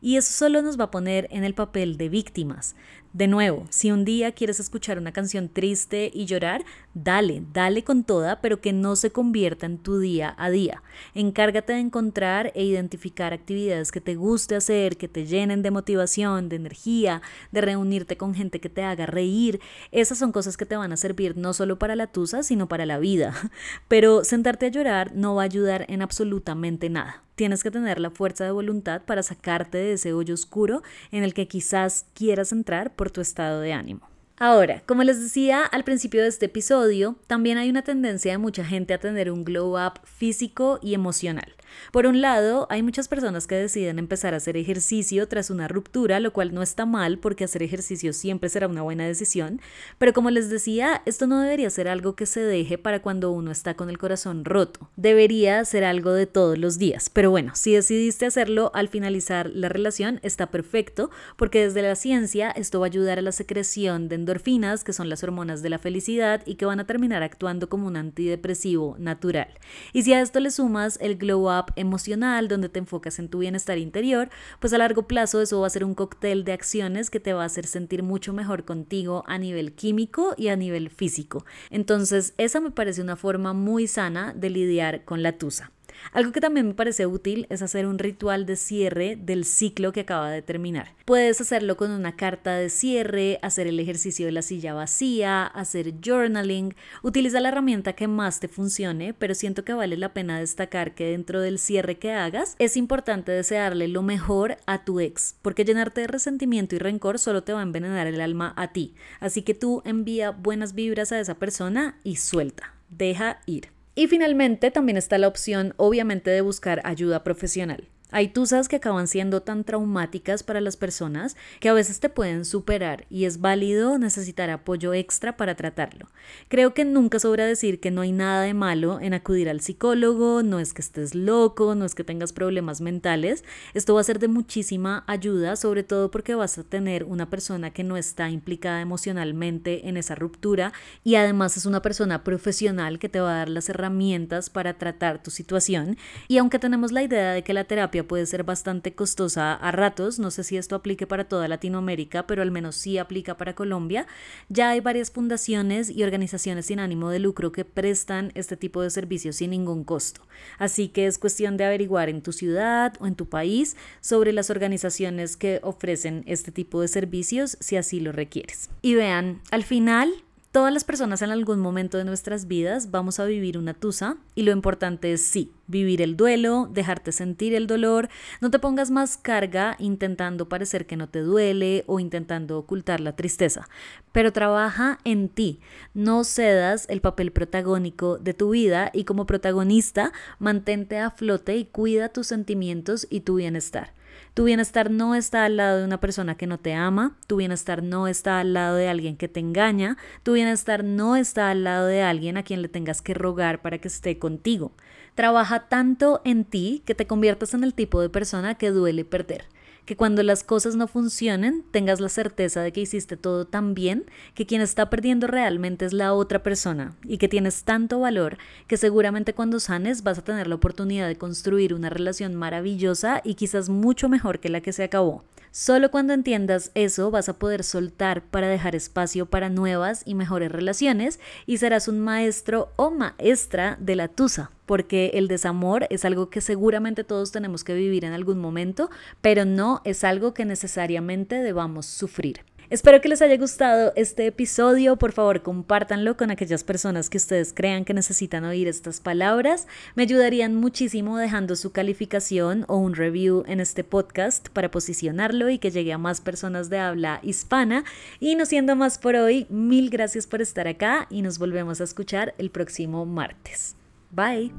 y 0.00 0.14
eso 0.16 0.32
solo 0.32 0.62
nos 0.62 0.78
va 0.78 0.84
a 0.84 0.90
poner 0.92 1.26
en 1.32 1.42
el 1.42 1.54
papel 1.54 1.96
de 1.96 2.08
víctimas. 2.08 2.76
De 3.14 3.28
nuevo, 3.28 3.64
si 3.70 3.92
un 3.92 4.04
día 4.04 4.32
quieres 4.32 4.58
escuchar 4.58 4.98
una 4.98 5.12
canción 5.12 5.48
triste 5.48 6.10
y 6.12 6.24
llorar, 6.24 6.64
dale, 6.94 7.44
dale 7.52 7.84
con 7.84 8.02
toda, 8.02 8.40
pero 8.40 8.60
que 8.60 8.72
no 8.72 8.96
se 8.96 9.12
convierta 9.12 9.66
en 9.66 9.78
tu 9.78 10.00
día 10.00 10.34
a 10.36 10.50
día. 10.50 10.82
Encárgate 11.14 11.74
de 11.74 11.78
encontrar 11.78 12.50
e 12.56 12.64
identificar 12.64 13.32
actividades 13.32 13.92
que 13.92 14.00
te 14.00 14.16
guste 14.16 14.56
hacer, 14.56 14.96
que 14.96 15.06
te 15.06 15.26
llenen 15.26 15.62
de 15.62 15.70
motivación, 15.70 16.48
de 16.48 16.56
energía, 16.56 17.22
de 17.52 17.60
reunirte 17.60 18.16
con 18.16 18.34
gente 18.34 18.58
que 18.58 18.68
te 18.68 18.82
haga 18.82 19.06
reír. 19.06 19.60
Esas 19.92 20.18
son 20.18 20.32
cosas 20.32 20.56
que 20.56 20.66
te 20.66 20.74
van 20.74 20.90
a 20.90 20.96
servir 20.96 21.36
no 21.36 21.52
solo 21.52 21.78
para 21.78 21.94
la 21.94 22.08
tusa, 22.08 22.42
sino 22.42 22.66
para 22.66 22.84
la 22.84 22.98
vida. 22.98 23.32
Pero 23.86 24.24
sentarte 24.24 24.66
a 24.66 24.70
llorar 24.70 25.14
no 25.14 25.36
va 25.36 25.42
a 25.42 25.44
ayudar 25.44 25.86
en 25.88 26.02
absolutamente 26.02 26.90
nada. 26.90 27.22
Tienes 27.34 27.62
que 27.62 27.70
tener 27.70 28.00
la 28.00 28.10
fuerza 28.10 28.44
de 28.44 28.50
voluntad 28.50 29.02
para 29.02 29.22
sacarte 29.22 29.78
de 29.78 29.94
ese 29.94 30.12
hoyo 30.12 30.34
oscuro 30.34 30.82
en 31.10 31.24
el 31.24 31.34
que 31.34 31.48
quizás 31.48 32.06
quieras 32.14 32.52
entrar 32.52 32.94
por 32.94 33.10
tu 33.10 33.20
estado 33.20 33.60
de 33.60 33.72
ánimo. 33.72 34.08
Ahora, 34.36 34.82
como 34.86 35.04
les 35.04 35.20
decía 35.20 35.62
al 35.62 35.84
principio 35.84 36.22
de 36.22 36.28
este 36.28 36.46
episodio, 36.46 37.16
también 37.28 37.56
hay 37.56 37.70
una 37.70 37.82
tendencia 37.82 38.32
de 38.32 38.38
mucha 38.38 38.64
gente 38.64 38.92
a 38.92 38.98
tener 38.98 39.30
un 39.30 39.44
glow 39.44 39.76
up 39.78 40.00
físico 40.04 40.80
y 40.82 40.94
emocional. 40.94 41.54
Por 41.92 42.06
un 42.06 42.20
lado, 42.20 42.66
hay 42.70 42.82
muchas 42.82 43.08
personas 43.08 43.46
que 43.46 43.54
deciden 43.54 43.98
empezar 43.98 44.34
a 44.34 44.38
hacer 44.38 44.56
ejercicio 44.56 45.28
tras 45.28 45.50
una 45.50 45.68
ruptura, 45.68 46.20
lo 46.20 46.32
cual 46.32 46.54
no 46.54 46.62
está 46.62 46.86
mal 46.86 47.18
porque 47.18 47.44
hacer 47.44 47.62
ejercicio 47.62 48.12
siempre 48.12 48.48
será 48.48 48.68
una 48.68 48.82
buena 48.82 49.06
decisión, 49.06 49.60
pero 49.98 50.12
como 50.12 50.30
les 50.30 50.50
decía, 50.50 51.02
esto 51.06 51.26
no 51.26 51.40
debería 51.40 51.70
ser 51.70 51.88
algo 51.88 52.16
que 52.16 52.26
se 52.26 52.40
deje 52.40 52.78
para 52.78 53.02
cuando 53.02 53.30
uno 53.30 53.50
está 53.50 53.74
con 53.74 53.90
el 53.90 53.98
corazón 53.98 54.44
roto. 54.44 54.88
Debería 54.96 55.64
ser 55.64 55.84
algo 55.84 56.12
de 56.12 56.26
todos 56.26 56.58
los 56.58 56.78
días. 56.78 57.10
Pero 57.10 57.30
bueno, 57.30 57.52
si 57.54 57.74
decidiste 57.74 58.26
hacerlo 58.26 58.70
al 58.74 58.88
finalizar 58.88 59.50
la 59.50 59.68
relación, 59.68 60.20
está 60.22 60.50
perfecto 60.50 61.10
porque 61.36 61.64
desde 61.64 61.82
la 61.82 61.96
ciencia 61.96 62.50
esto 62.50 62.80
va 62.80 62.86
a 62.86 62.88
ayudar 62.88 63.18
a 63.18 63.22
la 63.22 63.32
secreción 63.32 64.08
de 64.08 64.16
endorfinas, 64.16 64.84
que 64.84 64.92
son 64.92 65.08
las 65.08 65.22
hormonas 65.22 65.62
de 65.62 65.70
la 65.70 65.78
felicidad 65.78 66.42
y 66.46 66.56
que 66.56 66.66
van 66.66 66.80
a 66.80 66.86
terminar 66.86 67.22
actuando 67.22 67.68
como 67.68 67.86
un 67.86 67.96
antidepresivo 67.96 68.96
natural. 68.98 69.48
Y 69.92 70.02
si 70.02 70.12
a 70.12 70.20
esto 70.20 70.40
le 70.40 70.50
sumas 70.50 70.98
el 71.00 71.16
glow 71.16 71.50
up 71.50 71.63
emocional 71.76 72.48
donde 72.48 72.68
te 72.68 72.78
enfocas 72.78 73.18
en 73.18 73.28
tu 73.28 73.38
bienestar 73.38 73.78
interior, 73.78 74.30
pues 74.60 74.72
a 74.72 74.78
largo 74.78 75.06
plazo 75.06 75.40
eso 75.40 75.60
va 75.60 75.66
a 75.66 75.70
ser 75.70 75.84
un 75.84 75.94
cóctel 75.94 76.44
de 76.44 76.52
acciones 76.52 77.10
que 77.10 77.20
te 77.20 77.32
va 77.32 77.42
a 77.42 77.46
hacer 77.46 77.66
sentir 77.66 78.02
mucho 78.02 78.32
mejor 78.32 78.64
contigo 78.64 79.24
a 79.26 79.38
nivel 79.38 79.72
químico 79.74 80.34
y 80.36 80.48
a 80.48 80.56
nivel 80.56 80.90
físico. 80.90 81.44
Entonces, 81.70 82.34
esa 82.38 82.60
me 82.60 82.70
parece 82.70 83.02
una 83.02 83.16
forma 83.16 83.52
muy 83.52 83.86
sana 83.86 84.32
de 84.34 84.50
lidiar 84.50 85.04
con 85.04 85.22
la 85.22 85.38
tusa. 85.38 85.70
Algo 86.12 86.32
que 86.32 86.40
también 86.40 86.68
me 86.68 86.74
parece 86.74 87.06
útil 87.06 87.46
es 87.50 87.62
hacer 87.62 87.86
un 87.86 87.98
ritual 87.98 88.46
de 88.46 88.56
cierre 88.56 89.16
del 89.16 89.44
ciclo 89.44 89.92
que 89.92 90.00
acaba 90.00 90.30
de 90.30 90.42
terminar. 90.42 90.94
Puedes 91.04 91.40
hacerlo 91.40 91.76
con 91.76 91.90
una 91.90 92.16
carta 92.16 92.54
de 92.56 92.70
cierre, 92.70 93.38
hacer 93.42 93.66
el 93.66 93.78
ejercicio 93.80 94.26
de 94.26 94.32
la 94.32 94.42
silla 94.42 94.74
vacía, 94.74 95.44
hacer 95.46 95.94
journaling, 96.02 96.74
utiliza 97.02 97.40
la 97.40 97.48
herramienta 97.48 97.92
que 97.92 98.08
más 98.08 98.40
te 98.40 98.48
funcione, 98.48 99.14
pero 99.14 99.34
siento 99.34 99.64
que 99.64 99.74
vale 99.74 99.96
la 99.96 100.14
pena 100.14 100.38
destacar 100.38 100.94
que 100.94 101.06
dentro 101.06 101.40
del 101.40 101.58
cierre 101.58 101.98
que 101.98 102.12
hagas 102.12 102.56
es 102.58 102.76
importante 102.76 103.32
desearle 103.32 103.88
lo 103.88 104.02
mejor 104.02 104.56
a 104.66 104.84
tu 104.84 105.00
ex, 105.00 105.36
porque 105.42 105.64
llenarte 105.64 106.02
de 106.02 106.06
resentimiento 106.06 106.74
y 106.74 106.78
rencor 106.78 107.18
solo 107.18 107.42
te 107.42 107.52
va 107.52 107.60
a 107.60 107.64
envenenar 107.64 108.06
el 108.06 108.20
alma 108.20 108.54
a 108.56 108.72
ti. 108.72 108.94
Así 109.20 109.42
que 109.42 109.54
tú 109.54 109.82
envía 109.84 110.30
buenas 110.30 110.74
vibras 110.74 111.12
a 111.12 111.20
esa 111.20 111.34
persona 111.34 111.98
y 112.04 112.16
suelta, 112.16 112.74
deja 112.88 113.40
ir. 113.46 113.68
Y 113.94 114.08
finalmente 114.08 114.70
también 114.70 114.96
está 114.96 115.18
la 115.18 115.28
opción 115.28 115.74
obviamente 115.76 116.30
de 116.30 116.40
buscar 116.40 116.80
ayuda 116.84 117.22
profesional. 117.22 117.88
Hay 118.14 118.28
tusas 118.28 118.68
que 118.68 118.76
acaban 118.76 119.08
siendo 119.08 119.42
tan 119.42 119.64
traumáticas 119.64 120.44
para 120.44 120.60
las 120.60 120.76
personas 120.76 121.36
que 121.58 121.68
a 121.68 121.72
veces 121.72 121.98
te 121.98 122.08
pueden 122.08 122.44
superar 122.44 123.06
y 123.10 123.24
es 123.24 123.40
válido 123.40 123.98
necesitar 123.98 124.50
apoyo 124.50 124.94
extra 124.94 125.36
para 125.36 125.56
tratarlo. 125.56 126.06
Creo 126.46 126.74
que 126.74 126.84
nunca 126.84 127.18
sobra 127.18 127.44
decir 127.44 127.80
que 127.80 127.90
no 127.90 128.02
hay 128.02 128.12
nada 128.12 128.42
de 128.42 128.54
malo 128.54 129.00
en 129.00 129.14
acudir 129.14 129.48
al 129.48 129.60
psicólogo, 129.60 130.44
no 130.44 130.60
es 130.60 130.72
que 130.72 130.80
estés 130.80 131.16
loco, 131.16 131.74
no 131.74 131.84
es 131.84 131.96
que 131.96 132.04
tengas 132.04 132.32
problemas 132.32 132.80
mentales. 132.80 133.42
Esto 133.74 133.94
va 133.94 134.02
a 134.02 134.04
ser 134.04 134.20
de 134.20 134.28
muchísima 134.28 135.02
ayuda, 135.08 135.56
sobre 135.56 135.82
todo 135.82 136.12
porque 136.12 136.36
vas 136.36 136.56
a 136.56 136.62
tener 136.62 137.02
una 137.02 137.28
persona 137.28 137.72
que 137.72 137.82
no 137.82 137.96
está 137.96 138.30
implicada 138.30 138.80
emocionalmente 138.80 139.88
en 139.88 139.96
esa 139.96 140.14
ruptura 140.14 140.72
y 141.02 141.16
además 141.16 141.56
es 141.56 141.66
una 141.66 141.82
persona 141.82 142.22
profesional 142.22 143.00
que 143.00 143.08
te 143.08 143.18
va 143.18 143.34
a 143.34 143.38
dar 143.38 143.48
las 143.48 143.68
herramientas 143.68 144.50
para 144.50 144.78
tratar 144.78 145.20
tu 145.20 145.32
situación. 145.32 145.96
Y 146.28 146.38
aunque 146.38 146.60
tenemos 146.60 146.92
la 146.92 147.02
idea 147.02 147.32
de 147.32 147.42
que 147.42 147.54
la 147.54 147.64
terapia 147.64 148.03
puede 148.04 148.26
ser 148.26 148.44
bastante 148.44 148.94
costosa 148.94 149.54
a 149.54 149.72
ratos, 149.72 150.18
no 150.18 150.30
sé 150.30 150.44
si 150.44 150.56
esto 150.56 150.76
aplique 150.76 151.06
para 151.06 151.24
toda 151.24 151.48
Latinoamérica, 151.48 152.26
pero 152.26 152.42
al 152.42 152.50
menos 152.50 152.76
sí 152.76 152.98
aplica 152.98 153.36
para 153.36 153.54
Colombia, 153.54 154.06
ya 154.48 154.70
hay 154.70 154.80
varias 154.80 155.10
fundaciones 155.10 155.90
y 155.90 156.02
organizaciones 156.04 156.66
sin 156.66 156.80
ánimo 156.80 157.10
de 157.10 157.18
lucro 157.18 157.52
que 157.52 157.64
prestan 157.64 158.32
este 158.34 158.56
tipo 158.56 158.82
de 158.82 158.90
servicios 158.90 159.36
sin 159.36 159.50
ningún 159.50 159.84
costo. 159.84 160.22
Así 160.58 160.88
que 160.88 161.06
es 161.06 161.18
cuestión 161.18 161.56
de 161.56 161.64
averiguar 161.64 162.08
en 162.08 162.22
tu 162.22 162.32
ciudad 162.32 162.94
o 163.00 163.06
en 163.06 163.14
tu 163.14 163.28
país 163.28 163.76
sobre 164.00 164.32
las 164.32 164.50
organizaciones 164.50 165.36
que 165.36 165.60
ofrecen 165.62 166.24
este 166.26 166.52
tipo 166.52 166.80
de 166.80 166.88
servicios 166.88 167.56
si 167.60 167.76
así 167.76 168.00
lo 168.00 168.12
requieres. 168.12 168.70
Y 168.82 168.94
vean, 168.94 169.40
al 169.50 169.64
final 169.64 170.12
Todas 170.54 170.72
las 170.72 170.84
personas 170.84 171.20
en 171.20 171.32
algún 171.32 171.58
momento 171.58 171.98
de 171.98 172.04
nuestras 172.04 172.46
vidas 172.46 172.92
vamos 172.92 173.18
a 173.18 173.24
vivir 173.24 173.58
una 173.58 173.74
tusa 173.74 174.18
y 174.36 174.44
lo 174.44 174.52
importante 174.52 175.12
es 175.12 175.26
sí, 175.26 175.50
vivir 175.66 176.00
el 176.00 176.16
duelo, 176.16 176.70
dejarte 176.72 177.10
sentir 177.10 177.56
el 177.56 177.66
dolor, 177.66 178.08
no 178.40 178.52
te 178.52 178.60
pongas 178.60 178.92
más 178.92 179.16
carga 179.16 179.74
intentando 179.80 180.48
parecer 180.48 180.86
que 180.86 180.94
no 180.94 181.08
te 181.08 181.22
duele 181.22 181.82
o 181.88 181.98
intentando 181.98 182.56
ocultar 182.56 183.00
la 183.00 183.16
tristeza, 183.16 183.68
pero 184.12 184.32
trabaja 184.32 185.00
en 185.02 185.28
ti, 185.28 185.58
no 185.92 186.22
cedas 186.22 186.86
el 186.88 187.00
papel 187.00 187.32
protagónico 187.32 188.18
de 188.18 188.32
tu 188.32 188.50
vida 188.50 188.92
y 188.94 189.02
como 189.02 189.26
protagonista 189.26 190.12
mantente 190.38 191.00
a 191.00 191.10
flote 191.10 191.56
y 191.56 191.64
cuida 191.64 192.10
tus 192.10 192.28
sentimientos 192.28 193.08
y 193.10 193.22
tu 193.22 193.34
bienestar. 193.34 193.92
Tu 194.34 194.44
bienestar 194.44 194.90
no 194.90 195.14
está 195.14 195.44
al 195.44 195.56
lado 195.56 195.78
de 195.78 195.84
una 195.84 196.00
persona 196.00 196.36
que 196.36 196.46
no 196.46 196.58
te 196.58 196.74
ama, 196.74 197.16
tu 197.26 197.36
bienestar 197.36 197.82
no 197.82 198.08
está 198.08 198.40
al 198.40 198.52
lado 198.52 198.76
de 198.76 198.88
alguien 198.88 199.16
que 199.16 199.28
te 199.28 199.40
engaña, 199.40 199.96
tu 200.22 200.32
bienestar 200.32 200.84
no 200.84 201.16
está 201.16 201.50
al 201.50 201.64
lado 201.64 201.86
de 201.86 202.02
alguien 202.02 202.36
a 202.36 202.42
quien 202.42 202.62
le 202.62 202.68
tengas 202.68 203.02
que 203.02 203.14
rogar 203.14 203.62
para 203.62 203.78
que 203.78 203.88
esté 203.88 204.18
contigo. 204.18 204.72
Trabaja 205.14 205.68
tanto 205.68 206.20
en 206.24 206.44
ti 206.44 206.82
que 206.84 206.94
te 206.94 207.06
conviertas 207.06 207.54
en 207.54 207.64
el 207.64 207.74
tipo 207.74 208.00
de 208.00 208.08
persona 208.08 208.56
que 208.56 208.70
duele 208.70 209.04
perder 209.04 209.46
que 209.84 209.96
cuando 209.96 210.22
las 210.22 210.44
cosas 210.44 210.76
no 210.76 210.86
funcionen 210.86 211.64
tengas 211.70 212.00
la 212.00 212.08
certeza 212.08 212.62
de 212.62 212.72
que 212.72 212.80
hiciste 212.80 213.16
todo 213.16 213.44
tan 213.44 213.74
bien 213.74 214.04
que 214.34 214.46
quien 214.46 214.60
está 214.60 214.90
perdiendo 214.90 215.26
realmente 215.26 215.84
es 215.84 215.92
la 215.92 216.14
otra 216.14 216.42
persona 216.42 216.96
y 217.04 217.18
que 217.18 217.28
tienes 217.28 217.64
tanto 217.64 218.00
valor 218.00 218.38
que 218.66 218.76
seguramente 218.76 219.34
cuando 219.34 219.60
sanes 219.60 220.02
vas 220.02 220.18
a 220.18 220.24
tener 220.24 220.46
la 220.46 220.54
oportunidad 220.54 221.08
de 221.08 221.16
construir 221.16 221.74
una 221.74 221.90
relación 221.90 222.34
maravillosa 222.34 223.20
y 223.24 223.34
quizás 223.34 223.68
mucho 223.68 224.08
mejor 224.08 224.40
que 224.40 224.48
la 224.48 224.60
que 224.60 224.72
se 224.72 224.84
acabó. 224.84 225.24
Solo 225.56 225.92
cuando 225.92 226.14
entiendas 226.14 226.72
eso 226.74 227.12
vas 227.12 227.28
a 227.28 227.38
poder 227.38 227.62
soltar 227.62 228.22
para 228.22 228.48
dejar 228.48 228.74
espacio 228.74 229.26
para 229.26 229.50
nuevas 229.50 230.02
y 230.04 230.16
mejores 230.16 230.50
relaciones 230.50 231.20
y 231.46 231.58
serás 231.58 231.86
un 231.86 232.00
maestro 232.00 232.72
o 232.74 232.90
maestra 232.90 233.76
de 233.78 233.94
la 233.94 234.08
tusa, 234.08 234.50
porque 234.66 235.12
el 235.14 235.28
desamor 235.28 235.86
es 235.90 236.04
algo 236.04 236.28
que 236.28 236.40
seguramente 236.40 237.04
todos 237.04 237.30
tenemos 237.30 237.62
que 237.62 237.74
vivir 237.74 238.04
en 238.04 238.14
algún 238.14 238.40
momento, 238.40 238.90
pero 239.20 239.44
no 239.44 239.80
es 239.84 240.02
algo 240.02 240.34
que 240.34 240.44
necesariamente 240.44 241.36
debamos 241.36 241.86
sufrir. 241.86 242.40
Espero 242.74 243.00
que 243.00 243.08
les 243.08 243.22
haya 243.22 243.36
gustado 243.36 243.92
este 243.94 244.26
episodio. 244.26 244.96
Por 244.96 245.12
favor, 245.12 245.42
compártanlo 245.42 246.16
con 246.16 246.32
aquellas 246.32 246.64
personas 246.64 247.08
que 247.08 247.18
ustedes 247.18 247.52
crean 247.54 247.84
que 247.84 247.94
necesitan 247.94 248.44
oír 248.44 248.66
estas 248.66 248.98
palabras. 248.98 249.68
Me 249.94 250.02
ayudarían 250.02 250.56
muchísimo 250.56 251.16
dejando 251.16 251.54
su 251.54 251.70
calificación 251.70 252.64
o 252.66 252.78
un 252.78 252.96
review 252.96 253.44
en 253.46 253.60
este 253.60 253.84
podcast 253.84 254.48
para 254.48 254.72
posicionarlo 254.72 255.50
y 255.50 255.60
que 255.60 255.70
llegue 255.70 255.92
a 255.92 255.98
más 255.98 256.20
personas 256.20 256.68
de 256.68 256.80
habla 256.80 257.20
hispana. 257.22 257.84
Y 258.18 258.34
no 258.34 258.44
siendo 258.44 258.74
más 258.74 258.98
por 258.98 259.14
hoy, 259.14 259.46
mil 259.50 259.88
gracias 259.88 260.26
por 260.26 260.42
estar 260.42 260.66
acá 260.66 261.06
y 261.10 261.22
nos 261.22 261.38
volvemos 261.38 261.80
a 261.80 261.84
escuchar 261.84 262.34
el 262.38 262.50
próximo 262.50 263.06
martes. 263.06 263.76
Bye. 264.10 264.52